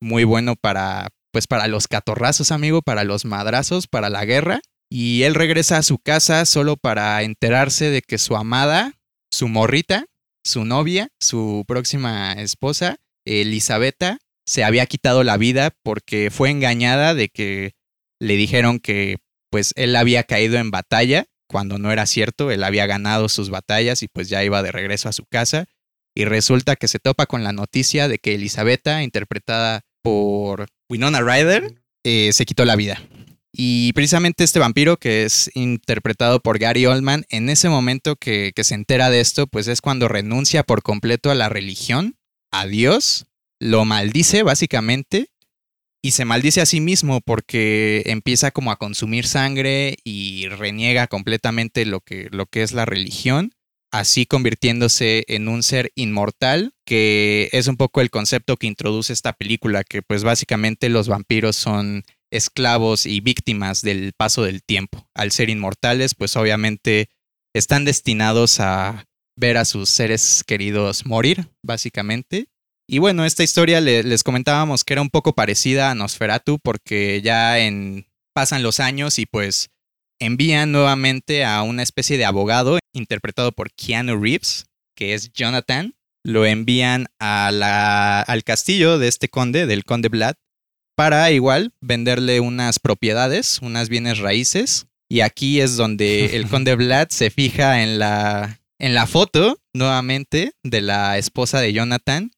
[0.00, 4.60] muy bueno para, pues para los catorrazos, amigo, para los madrazos, para la guerra.
[4.90, 8.94] Y él regresa a su casa solo para enterarse de que su amada,
[9.30, 10.06] su morrita,
[10.44, 17.28] su novia, su próxima esposa, Elisabetta, se había quitado la vida porque fue engañada de
[17.28, 17.72] que
[18.18, 19.18] le dijeron que
[19.50, 24.02] pues él había caído en batalla cuando no era cierto, él había ganado sus batallas
[24.02, 25.66] y pues ya iba de regreso a su casa
[26.14, 31.74] y resulta que se topa con la noticia de que Elisabetta, interpretada por Winona Ryder,
[32.04, 33.02] eh, se quitó la vida.
[33.52, 38.64] Y precisamente este vampiro, que es interpretado por Gary Oldman, en ese momento que, que
[38.64, 42.16] se entera de esto, pues es cuando renuncia por completo a la religión,
[42.52, 43.26] a Dios,
[43.60, 45.30] lo maldice básicamente
[46.02, 51.84] y se maldice a sí mismo porque empieza como a consumir sangre y reniega completamente
[51.84, 53.52] lo que, lo que es la religión,
[53.90, 59.32] así convirtiéndose en un ser inmortal, que es un poco el concepto que introduce esta
[59.32, 65.08] película, que pues básicamente los vampiros son esclavos y víctimas del paso del tiempo.
[65.14, 67.08] Al ser inmortales, pues obviamente
[67.54, 72.48] están destinados a ver a sus seres queridos morir, básicamente,
[72.90, 77.58] y bueno, esta historia les comentábamos que era un poco parecida a Nosferatu porque ya
[77.58, 79.68] en, pasan los años y pues
[80.20, 85.94] envían nuevamente a una especie de abogado interpretado por Keanu Reeves, que es Jonathan.
[86.24, 90.34] Lo envían a la, al castillo de este conde, del conde Vlad,
[90.96, 94.86] para igual venderle unas propiedades, unas bienes raíces.
[95.08, 100.52] Y aquí es donde el conde Vlad se fija en la, en la foto nuevamente
[100.64, 102.32] de la esposa de Jonathan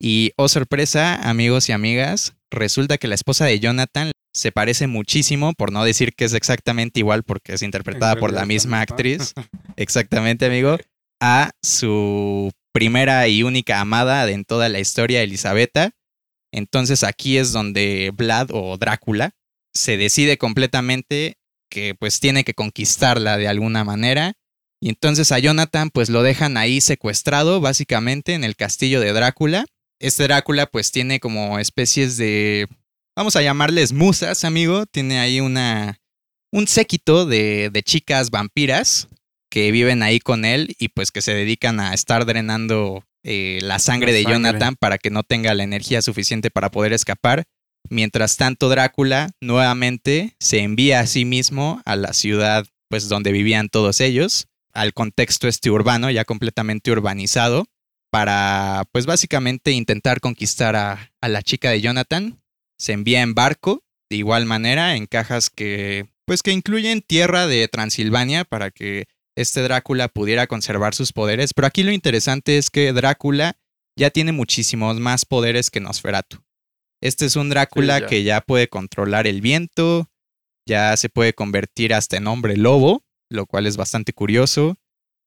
[0.00, 5.54] y, oh sorpresa, amigos y amigas, resulta que la esposa de Jonathan se parece muchísimo,
[5.54, 9.32] por no decir que es exactamente igual porque es interpretada por la misma actriz,
[9.76, 10.76] exactamente amigo,
[11.20, 15.92] a su primera y única amada en toda la historia, Elisabetta.
[16.52, 19.30] Entonces aquí es donde Vlad o Drácula
[19.72, 21.36] se decide completamente
[21.70, 24.34] que pues tiene que conquistarla de alguna manera.
[24.80, 29.64] Y entonces a Jonathan pues lo dejan ahí secuestrado básicamente en el castillo de Drácula
[30.04, 32.68] este Drácula pues tiene como especies de,
[33.16, 34.86] vamos a llamarles musas, amigo.
[34.86, 36.00] Tiene ahí una,
[36.52, 39.08] un séquito de, de chicas vampiras
[39.50, 43.78] que viven ahí con él y pues que se dedican a estar drenando eh, la
[43.78, 47.44] sangre de Jonathan para que no tenga la energía suficiente para poder escapar.
[47.88, 53.68] Mientras tanto, Drácula nuevamente se envía a sí mismo a la ciudad pues donde vivían
[53.68, 57.66] todos ellos, al contexto este urbano, ya completamente urbanizado,
[58.10, 62.40] para, pues básicamente intentar conquistar a, a, la chica de Jonathan.
[62.84, 67.66] Se envía en barco, de igual manera, en cajas que, pues que incluyen tierra de
[67.66, 71.54] Transilvania para que este Drácula pudiera conservar sus poderes.
[71.54, 73.56] Pero aquí lo interesante es que Drácula
[73.96, 76.42] ya tiene muchísimos más poderes que Nosferatu.
[77.00, 80.10] Este es un Drácula que ya puede controlar el viento,
[80.68, 84.76] ya se puede convertir hasta en hombre lobo, lo cual es bastante curioso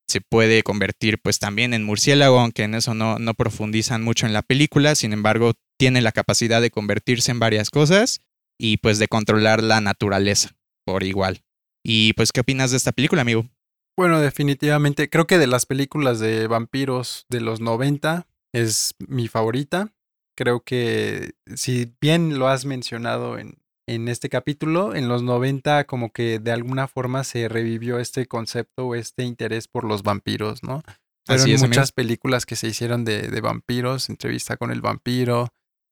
[0.08, 4.34] se puede convertir pues también en murciélago, aunque en eso no, no profundizan mucho en
[4.34, 8.22] la película, sin embargo tiene la capacidad de convertirse en varias cosas
[8.60, 11.44] y pues de controlar la naturaleza por igual.
[11.84, 13.46] Y pues, ¿qué opinas de esta película, amigo?
[13.98, 19.94] Bueno, definitivamente, creo que de las películas de vampiros de los 90 es mi favorita.
[20.36, 24.94] Creo que si bien lo has mencionado en en este capítulo.
[24.94, 29.68] En los 90 como que de alguna forma se revivió este concepto o este interés
[29.68, 30.84] por los vampiros, ¿no?
[31.26, 35.50] Fueron muchas películas que se hicieron de, de, vampiros, entrevista con el vampiro,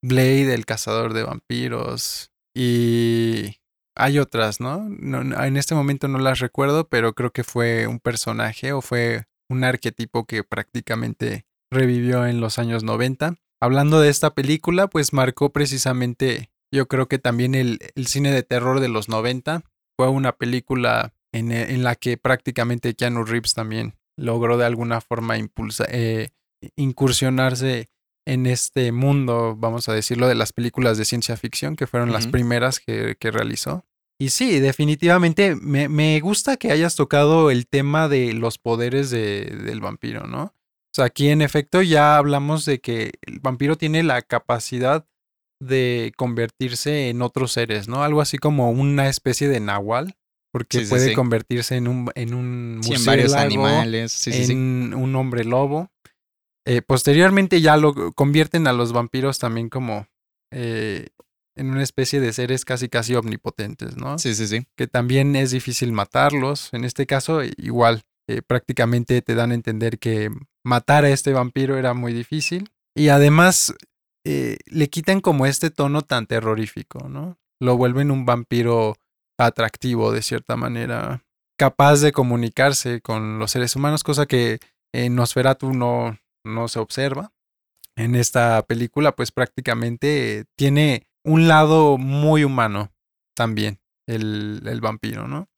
[0.08, 3.58] Blade, el cazador de vampiros, y
[3.96, 4.88] hay otras, ¿no?
[4.88, 9.64] En este momento no las recuerdo, pero creo que fue un personaje o fue un
[9.64, 13.36] arquetipo que prácticamente revivió en los años 90.
[13.62, 18.44] Hablando de esta película, pues marcó precisamente, yo creo que también el, el cine de
[18.44, 19.64] terror de los 90.
[19.98, 25.36] Fue una película en, en, la que prácticamente Keanu Reeves también logró de alguna forma
[25.38, 26.30] eh,
[26.76, 27.88] incursionarse
[28.26, 32.28] en este mundo, vamos a decirlo, de las películas de ciencia ficción, que fueron las
[32.28, 33.86] primeras que, que, realizó.
[34.20, 39.46] Y sí, definitivamente me, me, gusta que hayas tocado el tema de los poderes de,
[39.46, 40.44] del vampiro, ¿no?
[40.44, 45.06] O sea, aquí en efecto ya hablamos de que el vampiro tiene la capacidad
[45.60, 48.04] de convertirse en otros seres, ¿no?
[48.04, 50.16] Algo así como una especie de nahual,
[50.52, 55.92] porque puede convertirse en un en un en varios animales, en un hombre lobo.
[56.66, 60.08] Eh, posteriormente ya lo convierten a los vampiros también como
[60.52, 61.10] eh,
[61.56, 64.18] en una especie de seres casi casi omnipotentes, ¿no?
[64.18, 64.66] Sí, sí, sí.
[64.76, 66.70] Que también es difícil matarlos.
[66.74, 70.32] En este caso, igual, eh, prácticamente te dan a entender que
[70.64, 72.72] matar a este vampiro era muy difícil.
[72.96, 73.74] Y además
[74.24, 77.38] le quitan como este tono tan terrorífico, ¿no?
[77.60, 78.96] Lo vuelven un vampiro
[79.38, 81.24] atractivo de cierta manera,
[81.60, 84.60] capaz de comunicarse con los seres humanos, cosa que
[84.94, 87.34] en Nosferatu no, no se observa.
[87.98, 92.92] En esta película, pues prácticamente tiene un lado muy humano
[93.36, 95.50] también, el, el vampiro, ¿no?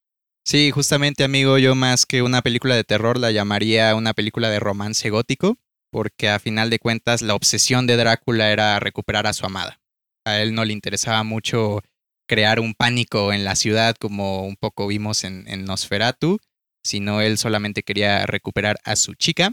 [0.46, 4.60] Sí, justamente amigo, yo más que una película de terror la llamaría una película de
[4.60, 5.58] romance gótico,
[5.92, 9.82] porque a final de cuentas la obsesión de Drácula era recuperar a su amada.
[10.26, 11.82] A él no le interesaba mucho
[12.28, 16.40] crear un pánico en la ciudad como un poco vimos en, Nosferatu,
[16.84, 19.52] sino él solamente quería recuperar a su chica.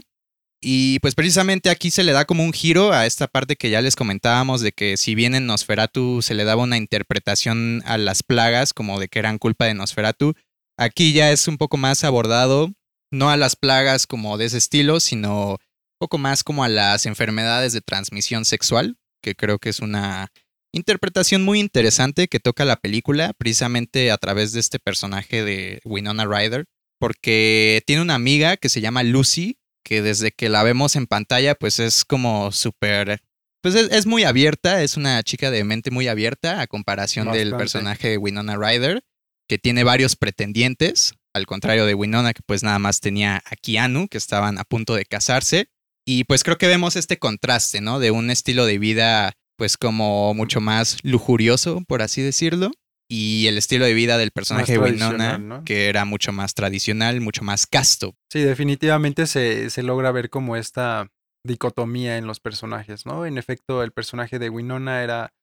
[0.67, 3.81] Y pues precisamente aquí se le da como un giro a esta parte que ya
[3.81, 8.23] les comentábamos de que si bien en Nosferatu se le daba una interpretación a las
[8.23, 10.33] plagas como de que eran culpa de Nosferatu,
[10.75, 12.73] aquí ya es un poco más abordado,
[13.11, 15.57] no a las plagas como de ese estilo, sino un
[15.99, 20.31] poco más como a las enfermedades de transmisión sexual, que creo que es una
[20.73, 26.25] interpretación muy interesante que toca la película precisamente a través de este personaje de Winona
[26.25, 26.65] Ryder,
[26.99, 31.55] porque tiene una amiga que se llama Lucy, que desde que la vemos en pantalla
[31.55, 33.21] pues es como súper...
[33.61, 38.09] Pues es, muy abierta, es una chica de mente muy abierta a comparación del personaje
[38.09, 39.03] de Winona Ryder,
[39.47, 44.07] que tiene varios pretendientes, al contrario de Winona, que pues nada más tenía a Keanu,
[44.07, 45.69] que estaban a punto de casarse.
[46.05, 47.97] Y pues creo que vemos este contraste, ¿no?
[47.99, 52.71] De un estilo de vida pues como mucho más lujurioso, por así decirlo,
[53.07, 57.43] y el estilo de vida del personaje de Winona, que era mucho más tradicional, mucho
[57.43, 58.15] más casto.
[58.31, 61.07] Sí, definitivamente se, se, logra ver como esta
[61.43, 63.25] dicotomía en los personajes, ¿no?
[63.25, 65.33] En efecto, el personaje de Winona era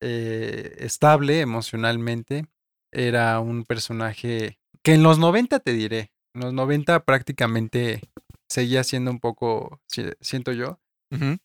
[0.00, 2.46] eh, estable emocionalmente,
[2.92, 8.00] era un personaje que en los 90 te diré, en los 90 prácticamente
[8.48, 9.80] seguía siendo un poco,
[10.20, 10.80] siento yo,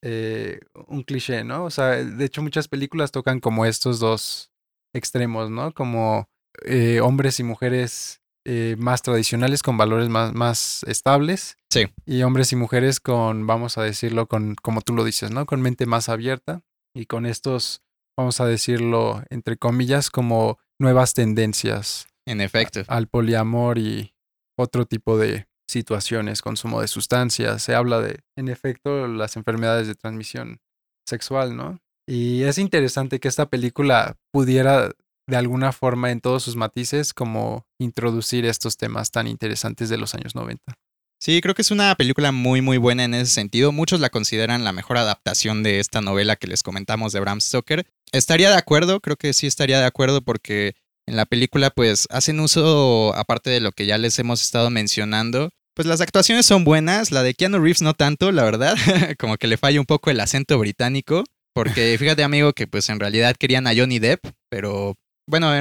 [0.01, 1.65] eh, un cliché, ¿no?
[1.65, 4.49] O sea, de hecho muchas películas tocan como estos dos
[4.97, 5.73] extremos, ¿no?
[5.73, 6.29] Como
[6.65, 11.57] eh, hombres y mujeres eh, más tradicionales con valores más, más estables.
[11.69, 11.87] Sí.
[12.05, 15.45] Y hombres y mujeres con, vamos a decirlo, con, como tú lo dices, ¿no?
[15.45, 16.61] Con mente más abierta
[16.95, 17.81] y con estos,
[18.17, 22.07] vamos a decirlo, entre comillas, como nuevas tendencias.
[22.25, 22.81] En efecto.
[22.89, 24.13] al poliamor y
[24.57, 29.95] otro tipo de, situaciones, consumo de sustancias, se habla de, en efecto, las enfermedades de
[29.95, 30.59] transmisión
[31.05, 31.79] sexual, ¿no?
[32.07, 34.91] Y es interesante que esta película pudiera
[35.27, 40.15] de alguna forma en todos sus matices como introducir estos temas tan interesantes de los
[40.15, 40.73] años 90.
[41.19, 43.71] Sí, creo que es una película muy muy buena en ese sentido.
[43.71, 47.85] Muchos la consideran la mejor adaptación de esta novela que les comentamos de Bram Stoker.
[48.11, 50.75] Estaría de acuerdo, creo que sí estaría de acuerdo porque
[51.07, 55.49] en la película pues hacen uso, aparte de lo que ya les hemos estado mencionando,
[55.73, 58.75] pues las actuaciones son buenas, la de Keanu Reeves no tanto, la verdad,
[59.19, 61.23] como que le falla un poco el acento británico,
[61.57, 64.93] porque fíjate amigo que pues en realidad querían a Johnny Depp, pero
[65.27, 65.51] bueno,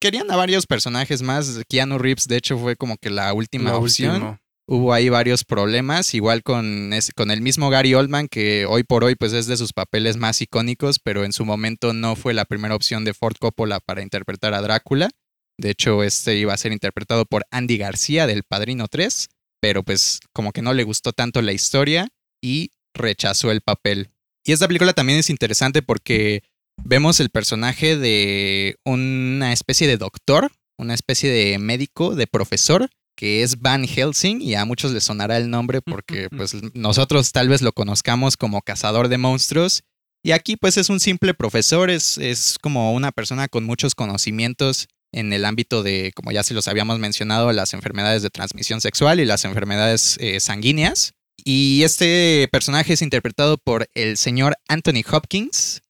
[0.00, 4.38] querían a varios personajes más, Keanu Reeves de hecho fue como que la última opción.
[4.68, 9.16] Hubo ahí varios problemas, igual con, con el mismo Gary Oldman, que hoy por hoy
[9.16, 12.76] pues es de sus papeles más icónicos, pero en su momento no fue la primera
[12.76, 15.10] opción de Ford Coppola para interpretar a Drácula.
[15.58, 19.28] De hecho, este iba a ser interpretado por Andy García del Padrino 3,
[19.60, 22.06] pero pues como que no le gustó tanto la historia
[22.40, 24.11] y rechazó el papel.
[24.44, 26.42] Y esta película también es interesante porque
[26.82, 33.42] vemos el personaje de una especie de doctor, una especie de médico, de profesor, que
[33.42, 37.62] es Van Helsing y a muchos les sonará el nombre porque pues nosotros tal vez
[37.62, 39.82] lo conozcamos como cazador de monstruos
[40.24, 44.88] y aquí pues es un simple profesor, es, es como una persona con muchos conocimientos
[45.12, 49.20] en el ámbito de, como ya se los habíamos mencionado, las enfermedades de transmisión sexual
[49.20, 51.14] y las enfermedades eh, sanguíneas.
[51.36, 55.82] Y este personaje es interpretado por el señor Anthony Hopkins,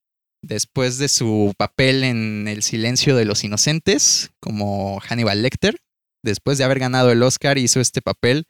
[0.43, 5.77] después de su papel en El silencio de los inocentes, como Hannibal Lecter.
[6.25, 8.45] Después de haber ganado el Oscar, hizo este papel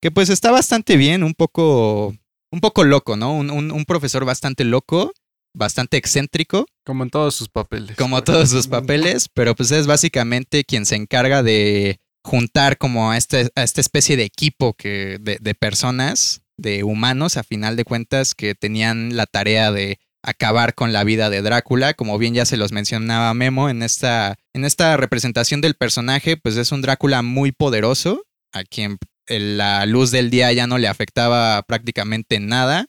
[0.00, 2.14] que pues está bastante bien, un poco,
[2.50, 3.34] un poco loco, ¿no?
[3.34, 5.12] Un, un profesor bastante loco,
[5.54, 6.66] bastante excéntrico.
[6.84, 7.96] Como en todos sus papeles.
[7.96, 13.16] Como todos sus papeles, pero pues es básicamente quien se encarga de juntar como a,
[13.16, 17.84] este, a esta especie de equipo que, de, de personas, de humanos, a final de
[17.84, 22.44] cuentas, que tenían la tarea de acabar con la vida de Drácula, como bien ya
[22.44, 27.22] se los mencionaba Memo en esta, en esta representación del personaje, pues es un Drácula
[27.22, 32.86] muy poderoso, a quien la luz del día ya no le afectaba prácticamente nada,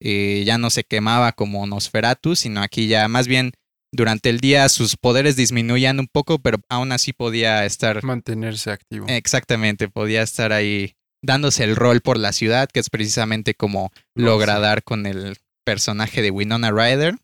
[0.00, 3.52] eh, ya no se quemaba como Nosferatu, sino aquí ya más bien
[3.92, 8.02] durante el día sus poderes disminuían un poco, pero aún así podía estar...
[8.04, 9.06] Mantenerse activo.
[9.08, 14.58] Exactamente, podía estar ahí dándose el rol por la ciudad, que es precisamente como logra
[14.60, 17.16] dar con el personaje de Winona Ryder.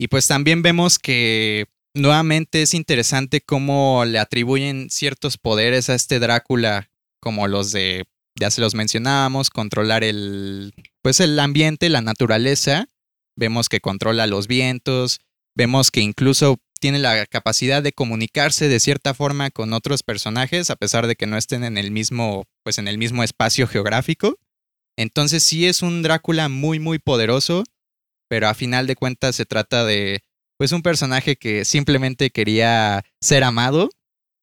[0.00, 6.20] Y pues también vemos que nuevamente es interesante cómo le atribuyen ciertos poderes a este
[6.20, 6.88] Drácula,
[7.20, 8.04] como los de,
[8.38, 12.86] ya se los mencionábamos, controlar el, pues el ambiente, la naturaleza.
[13.36, 15.20] Vemos que controla los vientos,
[15.58, 20.76] vemos que incluso tiene la capacidad de comunicarse de cierta forma con otros personajes a
[20.76, 24.36] pesar de que no estén en el mismo pues en el mismo espacio geográfico.
[24.96, 27.64] Entonces sí es un Drácula muy muy poderoso,
[28.28, 30.20] pero a final de cuentas se trata de
[30.56, 33.90] pues un personaje que simplemente quería ser amado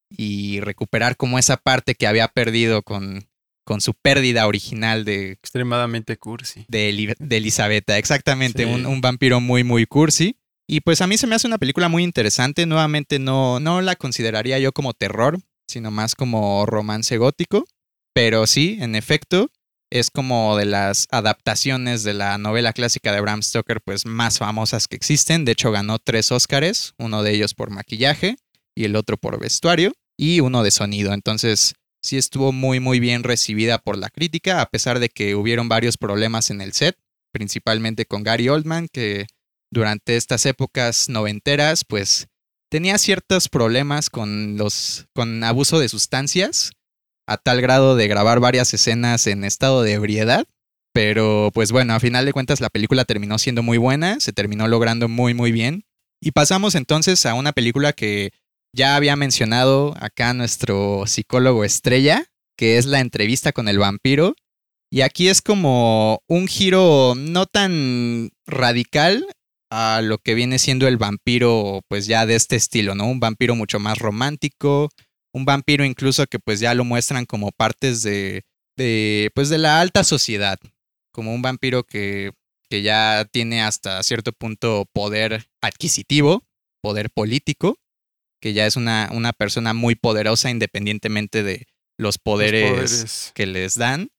[0.10, 3.26] y recuperar como esa parte que había perdido con
[3.66, 5.32] con su pérdida original de...
[5.32, 6.66] Extremadamente cursi.
[6.68, 10.38] De, de Elisabetta, exactamente, un, un, vampiro muy, muy cursi.
[10.68, 12.66] Y pues a mí se me hace una película muy interesante.
[12.66, 17.66] Nuevamente no, no la consideraría yo como terror, sino más como romance gótico.
[18.14, 19.52] Pero sí, en efecto,
[19.92, 24.88] es como de las adaptaciones de la novela clásica de Bram Stoker pues más famosas
[24.88, 25.46] que existen.
[25.46, 28.38] De hecho, ganó tres Óscares, uno de ellos por maquillaje
[28.76, 31.14] y el otro por vestuario y uno de sonido.
[31.14, 35.70] Entonces, sí estuvo muy muy bien recibida por la crítica, a pesar de que hubieron
[35.70, 36.98] varios problemas en el set,
[37.32, 39.28] principalmente con Gary Oldman, que
[39.72, 42.28] durante estas épocas noventeras, pues
[42.70, 46.72] tenía ciertos problemas con los con abuso de sustancias
[47.28, 50.46] a tal grado de grabar varias escenas en estado de ebriedad,
[50.94, 54.68] pero pues bueno, a final de cuentas la película terminó siendo muy buena, se terminó
[54.68, 55.86] logrando muy muy bien
[56.22, 58.32] y pasamos entonces a una película que
[58.74, 62.26] ya había mencionado acá nuestro psicólogo estrella,
[62.58, 64.36] que es la entrevista con el vampiro.
[64.92, 69.26] Y aquí es como un giro no tan radical
[69.78, 73.08] a lo que viene siendo el vampiro, pues ya de este estilo, ¿no?
[73.08, 74.90] Un vampiro mucho más romántico,
[75.34, 78.44] un vampiro incluso que pues ya lo muestran como partes de,
[78.78, 80.58] de pues de la alta sociedad,
[81.12, 82.32] como un vampiro que,
[82.70, 86.46] que ya tiene hasta cierto punto poder adquisitivo,
[86.82, 87.78] poder político,
[88.40, 94.10] que ya es una, una persona muy poderosa independientemente de los poderes, que les dan.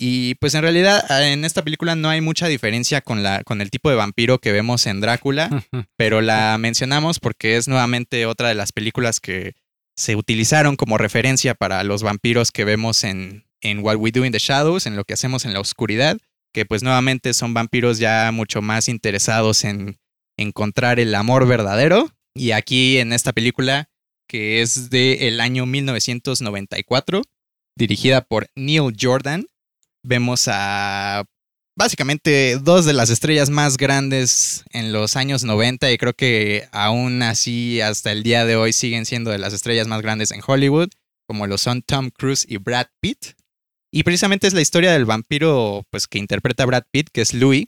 [0.00, 3.60] Y pues en realidad ah, en esta película no hay mucha diferencia con, la, con
[3.60, 8.48] el tipo de vampiro que vemos en Drácula, pero la mencionamos porque es nuevamente otra
[8.48, 9.54] de las películas que
[9.96, 14.30] se utilizaron como referencia para los vampiros que vemos en, en What We Do in
[14.30, 16.16] the Shadows, en lo que hacemos en la oscuridad,
[16.52, 19.98] que pues nuevamente son vampiros ya mucho más interesados en
[20.36, 22.10] encontrar el amor verdadero.
[22.34, 23.90] Y aquí en esta película,
[24.28, 27.22] que es del el año 1994,
[27.76, 29.46] dirigida por Neil Jordan,
[30.08, 31.24] vemos a
[31.76, 37.22] básicamente dos de las estrellas más grandes en los años 90 y creo que aún
[37.22, 40.88] así hasta el día de hoy siguen siendo de las estrellas más grandes en Hollywood,
[41.28, 43.34] como lo son Tom Cruise y Brad Pitt.
[43.92, 47.66] Y precisamente es la historia del vampiro pues que interpreta Brad Pitt, que es Louis,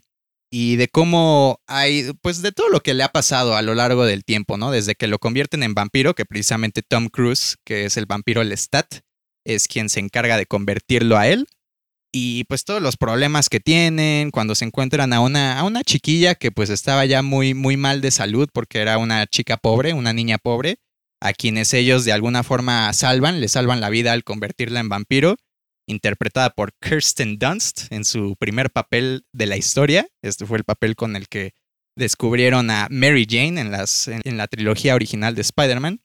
[0.50, 4.04] y de cómo hay, pues de todo lo que le ha pasado a lo largo
[4.04, 4.70] del tiempo, ¿no?
[4.70, 9.02] Desde que lo convierten en vampiro, que precisamente Tom Cruise, que es el vampiro Lestat,
[9.46, 11.46] es quien se encarga de convertirlo a él.
[12.12, 16.34] Y pues todos los problemas que tienen cuando se encuentran a una, a una chiquilla
[16.34, 20.12] que pues estaba ya muy, muy mal de salud porque era una chica pobre, una
[20.12, 20.78] niña pobre,
[21.20, 25.36] a quienes ellos de alguna forma salvan, le salvan la vida al convertirla en vampiro
[25.86, 30.06] interpretada por Kirsten Dunst en su primer papel de la historia.
[30.22, 31.52] Este fue el papel con el que
[31.96, 36.00] descubrieron a Mary Jane en, las, en la trilogía original de Spider-Man.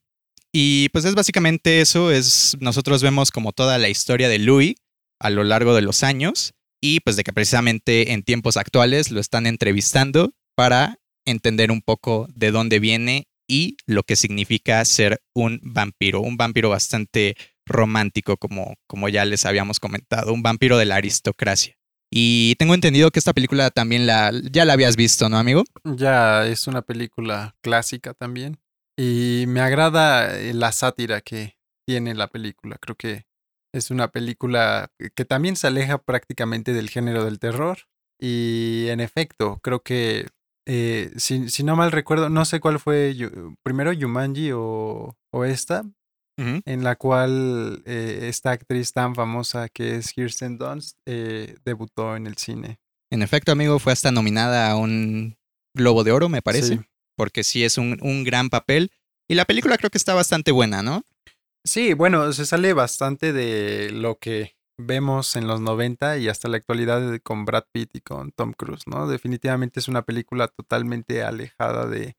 [0.52, 4.74] Y pues es básicamente eso, es, nosotros vemos como toda la historia de Louis
[5.18, 9.20] a lo largo de los años y pues de que precisamente en tiempos actuales lo
[9.20, 15.60] están entrevistando para entender un poco de dónde viene y lo que significa ser un
[15.62, 20.96] vampiro, un vampiro bastante romántico como, como ya les habíamos comentado, un vampiro de la
[20.96, 21.76] aristocracia.
[22.10, 25.64] Y tengo entendido que esta película también la, ya la habías visto, ¿no, amigo?
[25.84, 28.58] Ya es una película clásica también.
[28.96, 32.78] Y me agrada eh, la sátira que tiene la película.
[32.80, 33.26] Creo que
[33.76, 37.78] es una película que también se aleja prácticamente del género del terror.
[38.20, 40.26] Y en efecto, creo que,
[40.66, 43.14] eh, si, no mal recuerdo, no sé cuál fue
[43.62, 45.84] primero Yumanji o, o esta,
[46.38, 52.36] en la cual eh, esta actriz tan famosa que es Kirsten Dunst debutó en el
[52.36, 52.78] cine.
[53.10, 55.36] En efecto, amigo, fue hasta nominada a un
[55.74, 56.80] Globo de Oro, me parece
[57.16, 58.92] porque sí es un, un gran papel.
[59.28, 61.02] Y la película creo que está bastante buena, ¿no?
[61.66, 66.58] Sí, bueno, se sale bastante de lo que vemos en los 90 y hasta la
[66.58, 69.08] actualidad con Brad Pitt y con Tom Cruise, ¿no?
[69.08, 72.16] Definitivamente es una película totalmente alejada de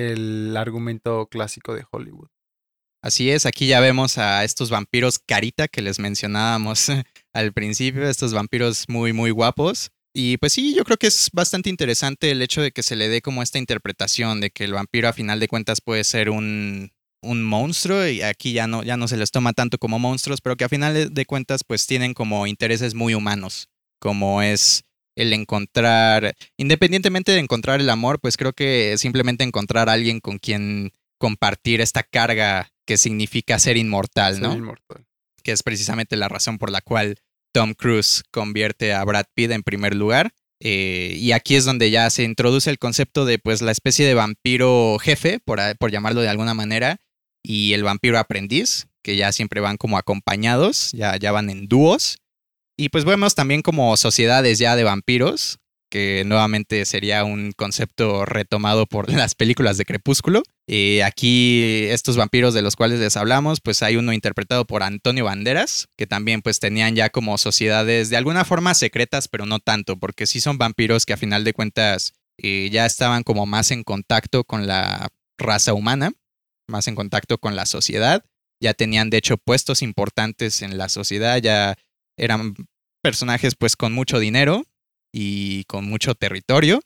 [0.00, 2.28] el argumento clásico de Hollywood.
[3.04, 6.88] Así es, aquí ya vemos a estos vampiros carita que les mencionábamos
[7.32, 11.70] al principio, estos vampiros muy muy guapos y pues sí, yo creo que es bastante
[11.70, 15.08] interesante el hecho de que se le dé como esta interpretación de que el vampiro
[15.08, 16.92] a final de cuentas puede ser un,
[17.22, 20.56] un monstruo y aquí ya no, ya no se les toma tanto como monstruos, pero
[20.56, 23.68] que a final de cuentas pues tienen como intereses muy humanos,
[23.98, 24.84] como es
[25.16, 30.38] el encontrar, independientemente de encontrar el amor, pues creo que simplemente encontrar a alguien con
[30.38, 34.50] quien compartir esta carga que significa ser inmortal, ¿no?
[34.50, 35.06] Ser inmortal.
[35.42, 37.18] Que es precisamente la razón por la cual
[37.52, 40.32] Tom Cruise convierte a Brad Pitt en primer lugar.
[40.60, 44.14] Eh, y aquí es donde ya se introduce el concepto de pues la especie de
[44.14, 46.98] vampiro jefe, por, por llamarlo de alguna manera,
[47.42, 52.18] y el vampiro aprendiz, que ya siempre van como acompañados, ya, ya van en dúos.
[52.76, 55.58] Y pues vemos también como sociedades ya de vampiros,
[55.92, 60.42] que nuevamente sería un concepto retomado por las películas de Crepúsculo.
[60.66, 65.26] Y aquí estos vampiros de los cuales les hablamos, pues hay uno interpretado por Antonio
[65.26, 69.98] Banderas, que también pues tenían ya como sociedades de alguna forma secretas, pero no tanto,
[69.98, 73.82] porque sí son vampiros que a final de cuentas eh, ya estaban como más en
[73.82, 76.12] contacto con la raza humana,
[76.72, 78.24] más en contacto con la sociedad,
[78.60, 81.76] ya tenían de hecho puestos importantes en la sociedad, ya
[82.18, 82.54] eran
[83.02, 84.64] personajes pues con mucho dinero
[85.12, 86.80] y con mucho territorio.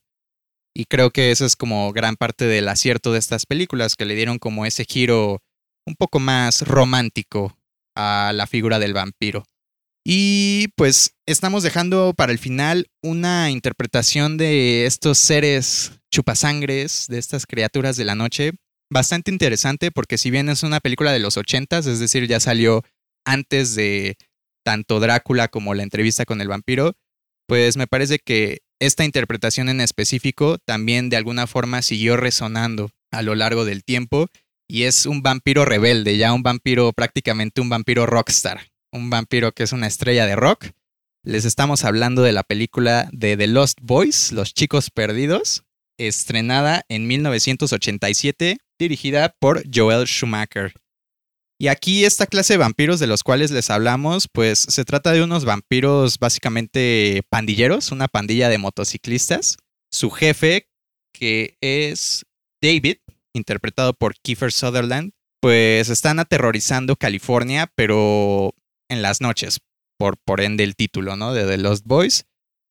[0.75, 4.15] Y creo que eso es como gran parte del acierto de estas películas, que le
[4.15, 5.43] dieron como ese giro
[5.87, 7.57] un poco más romántico
[7.97, 9.45] a la figura del vampiro.
[10.05, 17.47] Y pues estamos dejando para el final una interpretación de estos seres chupasangres, de estas
[17.47, 18.53] criaturas de la noche,
[18.91, 22.85] bastante interesante porque si bien es una película de los ochentas, es decir, ya salió
[23.25, 24.17] antes de
[24.65, 26.95] tanto Drácula como la entrevista con el vampiro,
[27.47, 33.23] pues me parece que esta interpretación en específico también de alguna forma siguió resonando a
[33.23, 34.29] lo largo del tiempo
[34.69, 39.63] y es un vampiro rebelde, ya un vampiro prácticamente un vampiro rockstar, un vampiro que
[39.63, 40.67] es una estrella de rock.
[41.23, 45.65] Les estamos hablando de la película de The Lost Boys, Los Chicos Perdidos,
[45.99, 50.75] estrenada en 1987, dirigida por Joel Schumacher.
[51.59, 55.23] Y aquí esta clase de vampiros de los cuales les hablamos, pues se trata de
[55.23, 59.57] unos vampiros básicamente pandilleros, una pandilla de motociclistas.
[59.91, 60.69] Su jefe,
[61.15, 62.27] que es
[62.61, 62.99] David,
[63.33, 68.53] interpretado por Kiefer Sutherland, pues están aterrorizando California, pero
[68.91, 69.61] en las noches,
[69.99, 71.33] por, por ende el título, ¿no?
[71.33, 72.27] De The Lost Boys.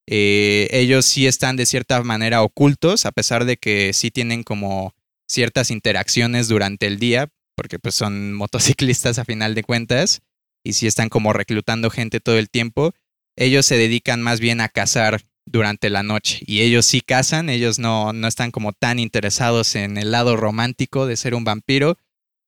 [0.07, 4.93] Eh, ellos sí están de cierta manera ocultos, a pesar de que sí tienen como
[5.27, 10.21] ciertas interacciones durante el día, porque pues son motociclistas a final de cuentas
[10.63, 12.93] y si están como reclutando gente todo el tiempo.
[13.37, 17.79] Ellos se dedican más bien a cazar durante la noche y ellos sí cazan, ellos
[17.79, 21.97] no, no están como tan interesados en el lado romántico de ser un vampiro.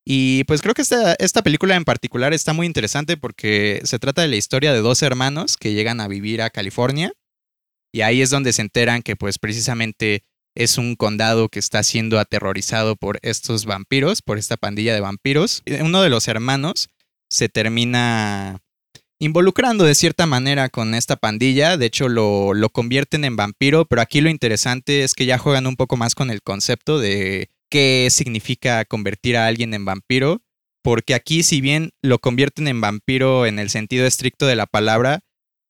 [0.06, 4.22] Y pues creo que esta, esta película en particular está muy interesante porque se trata
[4.22, 7.12] de la historia de dos hermanos que llegan a vivir a California
[7.94, 10.24] y ahí es donde se enteran que pues precisamente
[10.56, 15.62] es un condado que está siendo aterrorizado por estos vampiros, por esta pandilla de vampiros.
[15.82, 16.90] Uno de los hermanos
[17.30, 18.60] se termina
[19.20, 24.02] involucrando de cierta manera con esta pandilla, de hecho lo, lo convierten en vampiro, pero
[24.02, 28.08] aquí lo interesante es que ya juegan un poco más con el concepto de qué
[28.12, 30.42] significa convertir a alguien en vampiro,
[30.84, 35.22] porque aquí si bien lo convierten en vampiro en el sentido estricto de la palabra,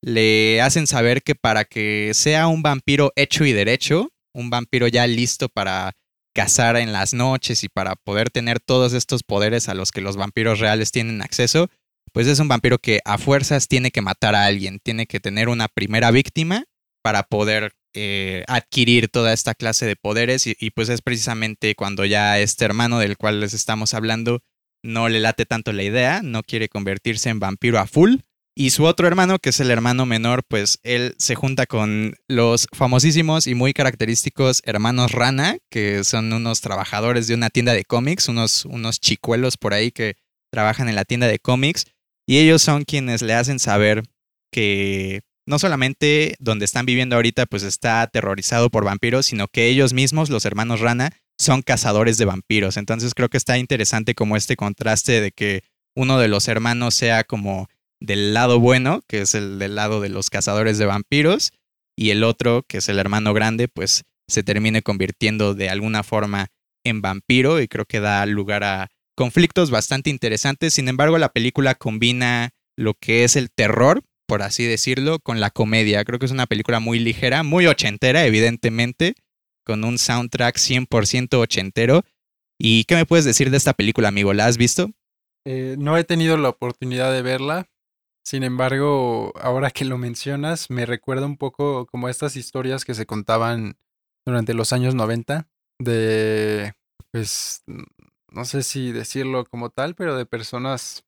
[0.01, 5.07] le hacen saber que para que sea un vampiro hecho y derecho, un vampiro ya
[5.07, 5.93] listo para
[6.33, 10.17] cazar en las noches y para poder tener todos estos poderes a los que los
[10.17, 11.69] vampiros reales tienen acceso,
[12.13, 15.49] pues es un vampiro que a fuerzas tiene que matar a alguien, tiene que tener
[15.49, 16.65] una primera víctima
[17.01, 22.05] para poder eh, adquirir toda esta clase de poderes y, y, pues es precisamente cuando
[22.05, 24.41] ya este hermano del cual les estamos hablando
[24.83, 28.17] no le late tanto la idea, no quiere convertirse en vampiro a full.
[28.59, 32.67] Y su otro hermano, que es el hermano menor, pues él se junta con los
[32.73, 38.29] famosísimos y muy característicos hermanos Rana, que son unos trabajadores de una tienda de cómics,
[38.29, 40.15] unos, unos chicuelos por ahí que
[40.51, 41.85] trabajan en la tienda de cómics.
[42.25, 44.01] Y ellos son quienes le hacen saber
[44.51, 49.93] que no solamente donde están viviendo ahorita pues está aterrorizado por vampiros, sino que ellos
[49.93, 52.77] mismos, los hermanos Rana, son cazadores de vampiros.
[52.77, 55.61] Entonces creo que está interesante como este contraste de que
[55.95, 57.69] uno de los hermanos sea como
[57.99, 61.51] del lado bueno, que es el del lado de los cazadores de vampiros,
[61.97, 66.47] y el otro, que es el hermano grande, pues se termine convirtiendo de alguna forma
[66.85, 70.73] en vampiro y creo que da lugar a conflictos bastante interesantes.
[70.73, 75.49] Sin embargo, la película combina lo que es el terror, por así decirlo, con la
[75.49, 76.03] comedia.
[76.05, 79.15] Creo que es una película muy ligera, muy ochentera, evidentemente,
[79.65, 82.03] con un soundtrack 100% ochentero.
[82.59, 84.33] ¿Y qué me puedes decir de esta película, amigo?
[84.33, 84.91] ¿La has visto?
[85.45, 87.67] Eh, no he tenido la oportunidad de verla.
[88.27, 93.05] Sin embargo, ahora que lo mencionas, me recuerda un poco como estas historias que se
[93.05, 93.77] contaban
[94.25, 95.47] durante los años 90
[95.79, 96.73] de,
[97.13, 97.63] pues,
[98.29, 101.05] no sé si decirlo como tal, pero de personas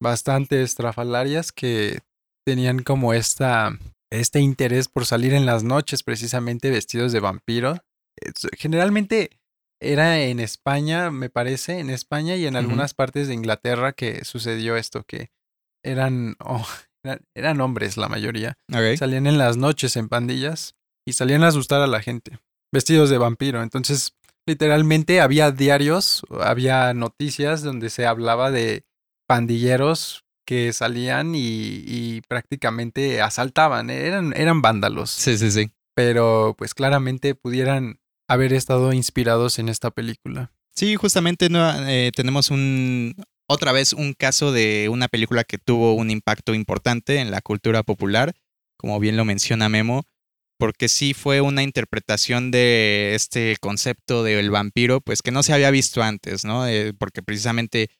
[0.00, 1.98] bastante estrafalarias que
[2.46, 3.76] tenían como esta,
[4.12, 7.78] este interés por salir en las noches precisamente vestidos de vampiro.
[8.56, 9.40] Generalmente
[9.80, 14.76] era en España, me parece, en España y en algunas partes de Inglaterra que sucedió
[14.76, 15.32] esto, que
[15.82, 16.66] eran, oh,
[17.34, 18.58] eran, hombres la mayoría.
[18.96, 20.74] Salían en las noches en pandillas
[21.06, 22.38] y salían a asustar a la gente,
[22.72, 23.62] vestidos de vampiro.
[23.62, 24.14] Entonces,
[24.46, 28.84] literalmente había diarios, había noticias donde se hablaba de
[29.26, 34.06] pandilleros que salían y, prácticamente asaltaban, ¿eh?
[34.06, 35.10] eran, eran vándalos.
[35.10, 35.70] Sí, sí, sí.
[35.94, 40.52] Pero pues claramente pudieran haber estado inspirados en esta película.
[40.74, 43.14] Sí, justamente no, eh, tenemos un
[43.52, 47.82] otra vez un caso de una película que tuvo un impacto importante en la cultura
[47.82, 48.34] popular,
[48.76, 50.04] como bien lo menciona Memo,
[50.58, 55.70] porque sí fue una interpretación de este concepto del vampiro, pues que no se había
[55.70, 56.66] visto antes, ¿no?
[56.66, 57.90] Eh, porque precisamente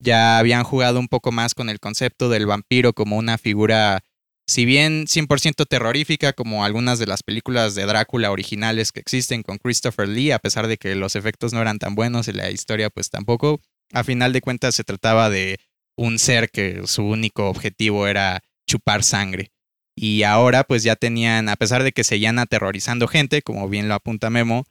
[0.00, 4.02] ya habían jugado un poco más con el concepto del vampiro como una figura,
[4.46, 9.58] si bien 100% terrorífica, como algunas de las películas de Drácula originales que existen con
[9.58, 12.90] Christopher Lee, a pesar de que los efectos no eran tan buenos y la historia
[12.90, 13.60] pues tampoco,
[13.92, 15.58] a final de cuentas se trataba de
[15.96, 19.52] un ser que su único objetivo era chupar sangre.
[19.96, 23.94] Y ahora pues ya tenían, a pesar de que seguían aterrorizando gente, como bien lo
[23.94, 24.64] apunta Memo,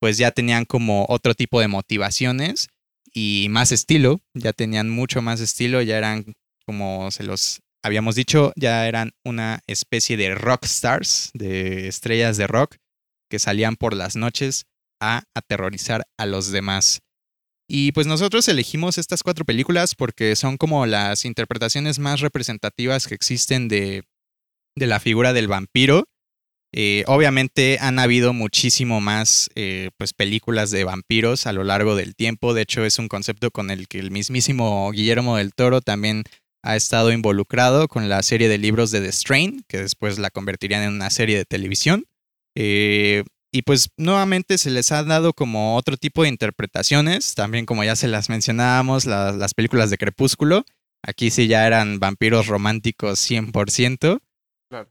[0.00, 2.68] pues ya tenían como otro tipo de motivaciones
[3.12, 8.52] y más estilo, ya tenían mucho más estilo, ya eran, como se los habíamos dicho,
[8.54, 12.76] ya eran una especie de rock stars, de estrellas de rock,
[13.28, 14.66] que salían por las noches
[15.00, 17.00] a aterrorizar a los demás.
[17.68, 23.14] Y pues nosotros elegimos estas cuatro películas porque son como las interpretaciones más representativas que
[23.14, 24.04] existen de,
[24.74, 26.04] de la figura del vampiro
[26.72, 32.14] eh, obviamente han habido muchísimo más eh, pues películas de vampiros a lo largo del
[32.14, 32.52] tiempo.
[32.52, 36.24] De hecho, es un concepto con el que el mismísimo Guillermo del Toro también
[36.62, 40.82] ha estado involucrado con la serie de libros de The Strain, que después la convertirían
[40.82, 42.04] en una serie de televisión.
[42.54, 47.84] Eh, y pues nuevamente se les ha dado como otro tipo de interpretaciones, también como
[47.84, 50.64] ya se las mencionábamos, las películas de Crepúsculo.
[51.02, 54.20] Aquí sí ya eran vampiros románticos 100%.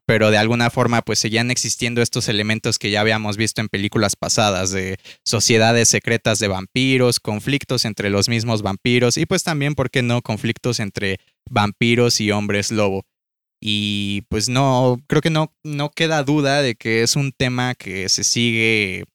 [0.07, 4.15] Pero de alguna forma pues seguían existiendo estos elementos que ya habíamos visto en películas
[4.15, 9.91] pasadas de sociedades secretas de vampiros, conflictos entre los mismos vampiros y pues también, ¿por
[9.91, 13.05] qué no?, conflictos entre vampiros y hombres lobo.
[13.59, 18.07] Y pues no, creo que no, no queda duda de que es un tema que
[18.09, 19.05] se sigue,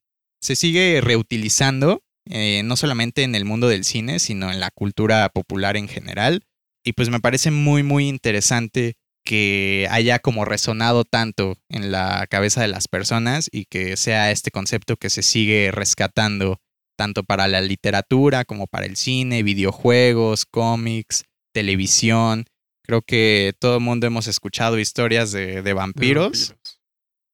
[0.41, 5.29] se sigue reutilizando, eh, no solamente en el mundo del cine, sino en la cultura
[5.29, 6.43] popular en general.
[6.85, 12.61] Y pues me parece muy, muy interesante que haya como resonado tanto en la cabeza
[12.61, 16.59] de las personas y que sea este concepto que se sigue rescatando
[16.97, 22.45] tanto para la literatura como para el cine, videojuegos, cómics, televisión.
[22.85, 26.55] Creo que todo el mundo hemos escuchado historias de, vampiros,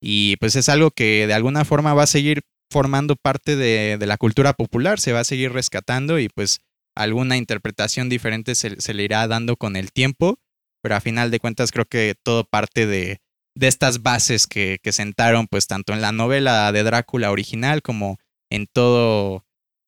[0.01, 4.07] y pues es algo que de alguna forma va a seguir formando parte de, de,
[4.07, 6.61] la cultura popular, se va a seguir rescatando y pues
[6.95, 10.39] alguna interpretación diferente se, se le irá dando con el tiempo.
[10.83, 13.21] Pero a final de cuentas creo que todo parte de,
[13.57, 18.19] de estas bases que, que sentaron pues tanto en la novela de Drácula original como
[18.51, 19.45] en todo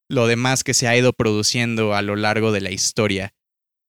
[0.08, 3.32] lo demás que se ha ido produciendo a lo largo de la historia.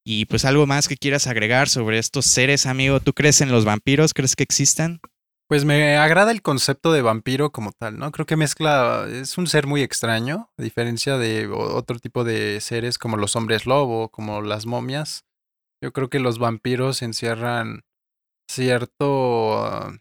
[0.04, 3.00] Y pues algo más que quieras agregar sobre estos seres, amigo.
[3.00, 4.14] ¿Tú crees en los vampiros?
[4.14, 5.00] ¿Crees que existan?
[5.48, 8.10] Pues me agrada el concepto de vampiro como tal, ¿no?
[8.10, 12.96] Creo que mezcla, es un ser muy extraño, a diferencia de otro tipo de seres
[12.96, 15.24] como los hombres lobo, como las momias.
[15.82, 17.82] Yo creo que los vampiros encierran
[18.48, 19.92] cierto,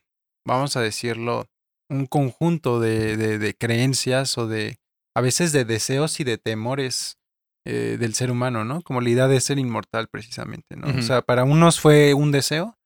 [0.46, 1.48] vamos a decirlo,
[1.90, 4.80] un conjunto de, de, creencias o de,
[5.16, 7.18] a veces de deseos y de temores
[7.66, 8.82] eh, del ser humano, ¿no?
[8.82, 10.88] Como la idea de ser inmortal precisamente, ¿no?
[10.98, 12.78] O sea, para unos fue un deseo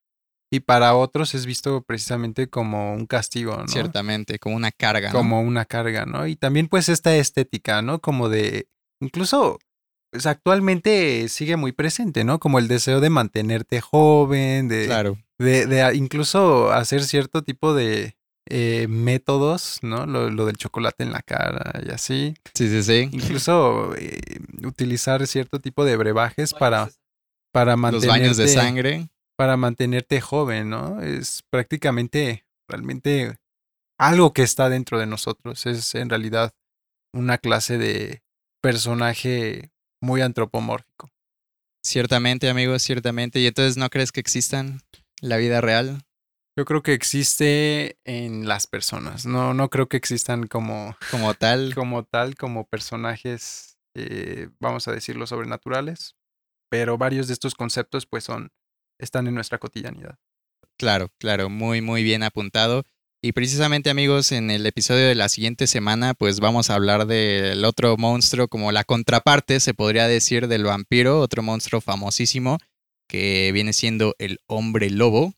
[0.51, 3.67] y para otros es visto precisamente como un castigo, ¿no?
[3.67, 5.11] Ciertamente, como una carga.
[5.11, 6.28] Como una carga, ¿no?
[6.28, 7.99] Y también pues esta estética, ¿no?
[7.99, 8.67] Como de,
[8.99, 9.59] incluso,
[10.11, 12.39] pues actualmente sigue muy presente, ¿no?
[12.39, 15.17] Como el deseo de mantenerte joven, de, claro.
[15.39, 18.14] de, de incluso hacer cierto tipo de
[18.47, 20.05] eh, métodos, ¿no?
[20.05, 22.35] Lo, lo, del chocolate en la cara y así.
[22.53, 23.09] Sí, sí, sí.
[23.11, 26.89] Incluso eh, utilizar cierto tipo de brebajes para,
[27.51, 28.07] para mantenerte...
[28.07, 31.01] Los baños de sangre para mantenerte joven, ¿no?
[31.01, 33.37] Es prácticamente, realmente
[33.99, 35.65] algo que está dentro de nosotros.
[35.65, 36.53] Es en realidad
[37.13, 38.23] una clase de
[38.61, 39.71] personaje
[40.01, 41.11] muy antropomórfico.
[41.83, 43.39] Ciertamente, amigos, ciertamente.
[43.39, 44.81] ¿Y entonces no crees que existan
[45.21, 46.03] la vida real?
[46.58, 49.26] Yo creo que existe en las personas.
[49.26, 51.76] No, no creo que existan como, como tal.
[51.76, 56.16] Como tal, como personajes, eh, vamos a decirlo, sobrenaturales.
[56.70, 58.51] Pero varios de estos conceptos, pues, son
[58.99, 60.18] están en nuestra cotidianidad.
[60.78, 62.84] Claro, claro, muy, muy bien apuntado.
[63.22, 67.66] Y precisamente amigos, en el episodio de la siguiente semana, pues vamos a hablar del
[67.66, 72.60] otro monstruo, como la contraparte, se podría decir, del vampiro, otro monstruo famosísimo,
[73.10, 75.34] que viene siendo el hombre lobo,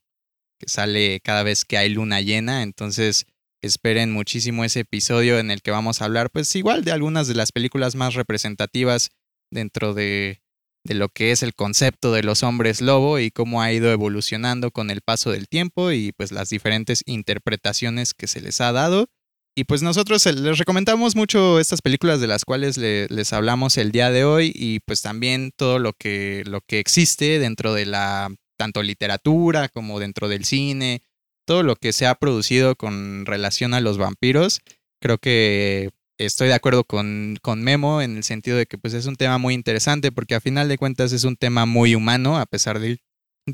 [0.57, 2.63] que sale cada vez que hay luna llena.
[2.63, 3.25] Entonces,
[3.61, 7.35] esperen muchísimo ese episodio en el que vamos a hablar, pues igual de algunas de
[7.35, 9.09] las películas más representativas
[9.51, 10.41] dentro de
[10.87, 14.71] de lo que es el concepto de los hombres lobo y cómo ha ido evolucionando
[14.71, 19.07] con el paso del tiempo y pues las diferentes interpretaciones que se les ha dado.
[19.55, 24.11] Y pues nosotros les recomendamos mucho estas películas de las cuales les hablamos el día
[24.11, 28.83] de hoy y pues también todo lo que, lo que existe dentro de la tanto
[28.83, 31.01] literatura como dentro del cine,
[31.45, 34.59] todo lo que se ha producido con relación a los vampiros.
[34.99, 39.05] Creo que estoy de acuerdo con, con, Memo en el sentido de que pues, es
[39.05, 42.45] un tema muy interesante porque a final de cuentas es un tema muy humano, a
[42.45, 42.99] pesar de,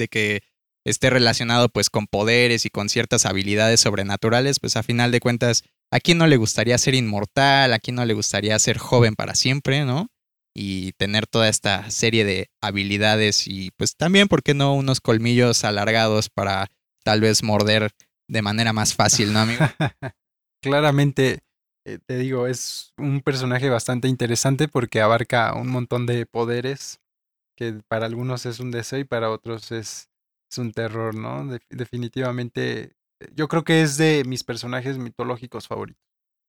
[0.09, 0.41] que
[0.85, 5.63] esté relacionado pues con poderes y con ciertas habilidades sobrenaturales, pues a final de cuentas,
[5.91, 7.73] ¿a quién no le gustaría ser inmortal?
[7.73, 10.09] ¿A quién no le gustaría ser joven para siempre, no?
[10.55, 15.63] Y tener toda esta serie de habilidades y pues también, ¿por qué no unos colmillos
[15.63, 16.67] alargados para
[17.03, 17.91] tal vez morder
[18.27, 19.65] de manera más fácil, ¿no, amigo?
[20.61, 21.39] Claramente
[21.85, 27.01] eh, te digo, es un personaje bastante interesante porque abarca un montón de poderes
[27.57, 30.09] que para algunos es un deseo y para otros es,
[30.49, 31.45] es un terror, ¿no?
[31.69, 36.01] definitivamente, eh, yo creo que es de mis personajes mitológicos favoritos.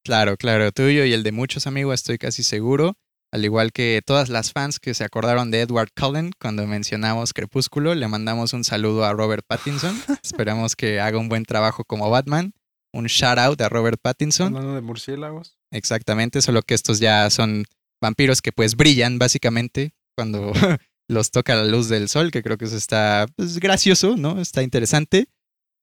[0.04, 2.96] Claro, claro, tuyo y el de muchos amigos, estoy casi seguro.
[3.34, 7.96] Al igual que todas las fans que se acordaron de Edward Cullen cuando mencionamos Crepúsculo,
[7.96, 10.00] le mandamos un saludo a Robert Pattinson.
[10.22, 12.54] Esperamos que haga un buen trabajo como Batman
[12.92, 14.54] un shout out a Robert Pattinson.
[14.54, 15.58] Hablando de murciélagos.
[15.72, 17.64] Exactamente, solo que estos ya son
[18.00, 20.52] vampiros que pues brillan básicamente cuando
[21.08, 24.40] los toca la luz del sol, que creo que eso está pues, gracioso, ¿no?
[24.40, 25.26] Está interesante.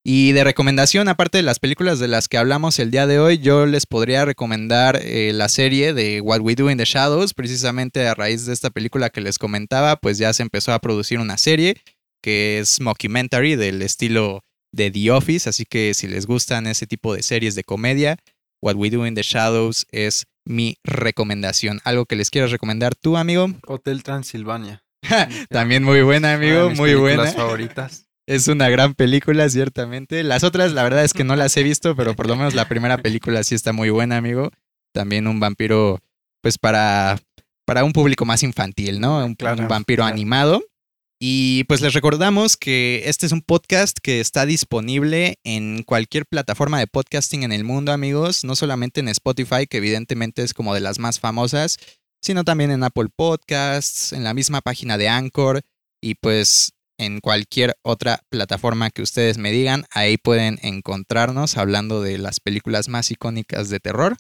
[0.04, 3.38] Y de recomendación, aparte de las películas de las que hablamos el día de hoy,
[3.38, 8.08] yo les podría recomendar eh, la serie de What We Do in the Shadows, precisamente
[8.08, 11.38] a raíz de esta película que les comentaba, pues ya se empezó a producir una
[11.38, 11.78] serie
[12.24, 17.14] que es mockumentary del estilo de The Office, así que si les gustan ese tipo
[17.14, 18.18] de series de comedia,
[18.62, 21.80] What We Do in the Shadows es mi recomendación.
[21.84, 23.50] ¿Algo que les quieras recomendar tú, amigo?
[23.68, 24.84] Hotel Transilvania.
[25.50, 27.26] También muy buena, amigo, muy buena.
[27.32, 28.08] favoritas.
[28.28, 30.24] Es una gran película, ciertamente.
[30.24, 32.68] Las otras, la verdad es que no las he visto, pero por lo menos la
[32.68, 34.52] primera película sí está muy buena, amigo.
[34.94, 36.00] También un vampiro,
[36.42, 37.20] pues para,
[37.66, 39.26] para un público más infantil, ¿no?
[39.26, 39.36] Un,
[39.68, 40.64] vampiro animado.
[41.24, 46.80] Y pues les recordamos que este es un podcast que está disponible en cualquier plataforma
[46.80, 50.80] de podcasting en el mundo, amigos, no solamente en Spotify, que evidentemente es como de
[50.80, 51.78] las más famosas,
[52.24, 55.62] sino también en Apple Podcasts, en la misma página de Anchor
[56.02, 62.20] y pues en cualquier otra plataforma que ustedes me digan, ahí pueden encontrarnos hablando de
[62.20, 64.18] las películas más icónicas de terror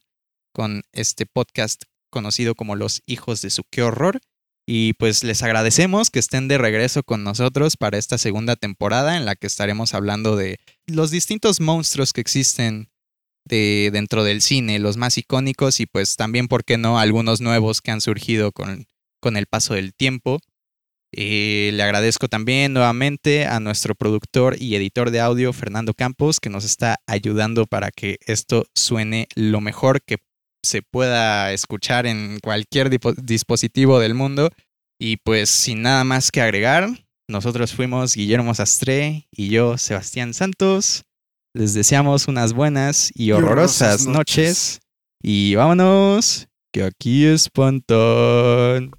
[0.52, 4.20] con este podcast conocido como Los Hijos de su Qué Horror.
[4.66, 9.26] Y pues les agradecemos que estén de regreso con nosotros para esta segunda temporada en
[9.26, 12.90] la que estaremos hablando de los distintos monstruos que existen
[13.46, 17.82] de, dentro del cine, los más icónicos y pues también, ¿por qué no?, algunos nuevos
[17.82, 18.88] que han surgido con,
[19.20, 20.40] con el paso del tiempo.
[21.14, 26.50] Eh, le agradezco también nuevamente a nuestro productor y editor de audio, Fernando Campos, que
[26.50, 30.18] nos está ayudando para que esto suene lo mejor que
[30.64, 32.90] se pueda escuchar en cualquier
[33.24, 34.50] dispositivo del mundo.
[35.00, 36.90] Y pues sin nada más que agregar,
[37.28, 41.04] nosotros fuimos Guillermo Sastre y yo, Sebastián Santos.
[41.54, 44.80] Les deseamos unas buenas y horrorosas noches.
[45.22, 48.92] Y vámonos, que aquí es espantan.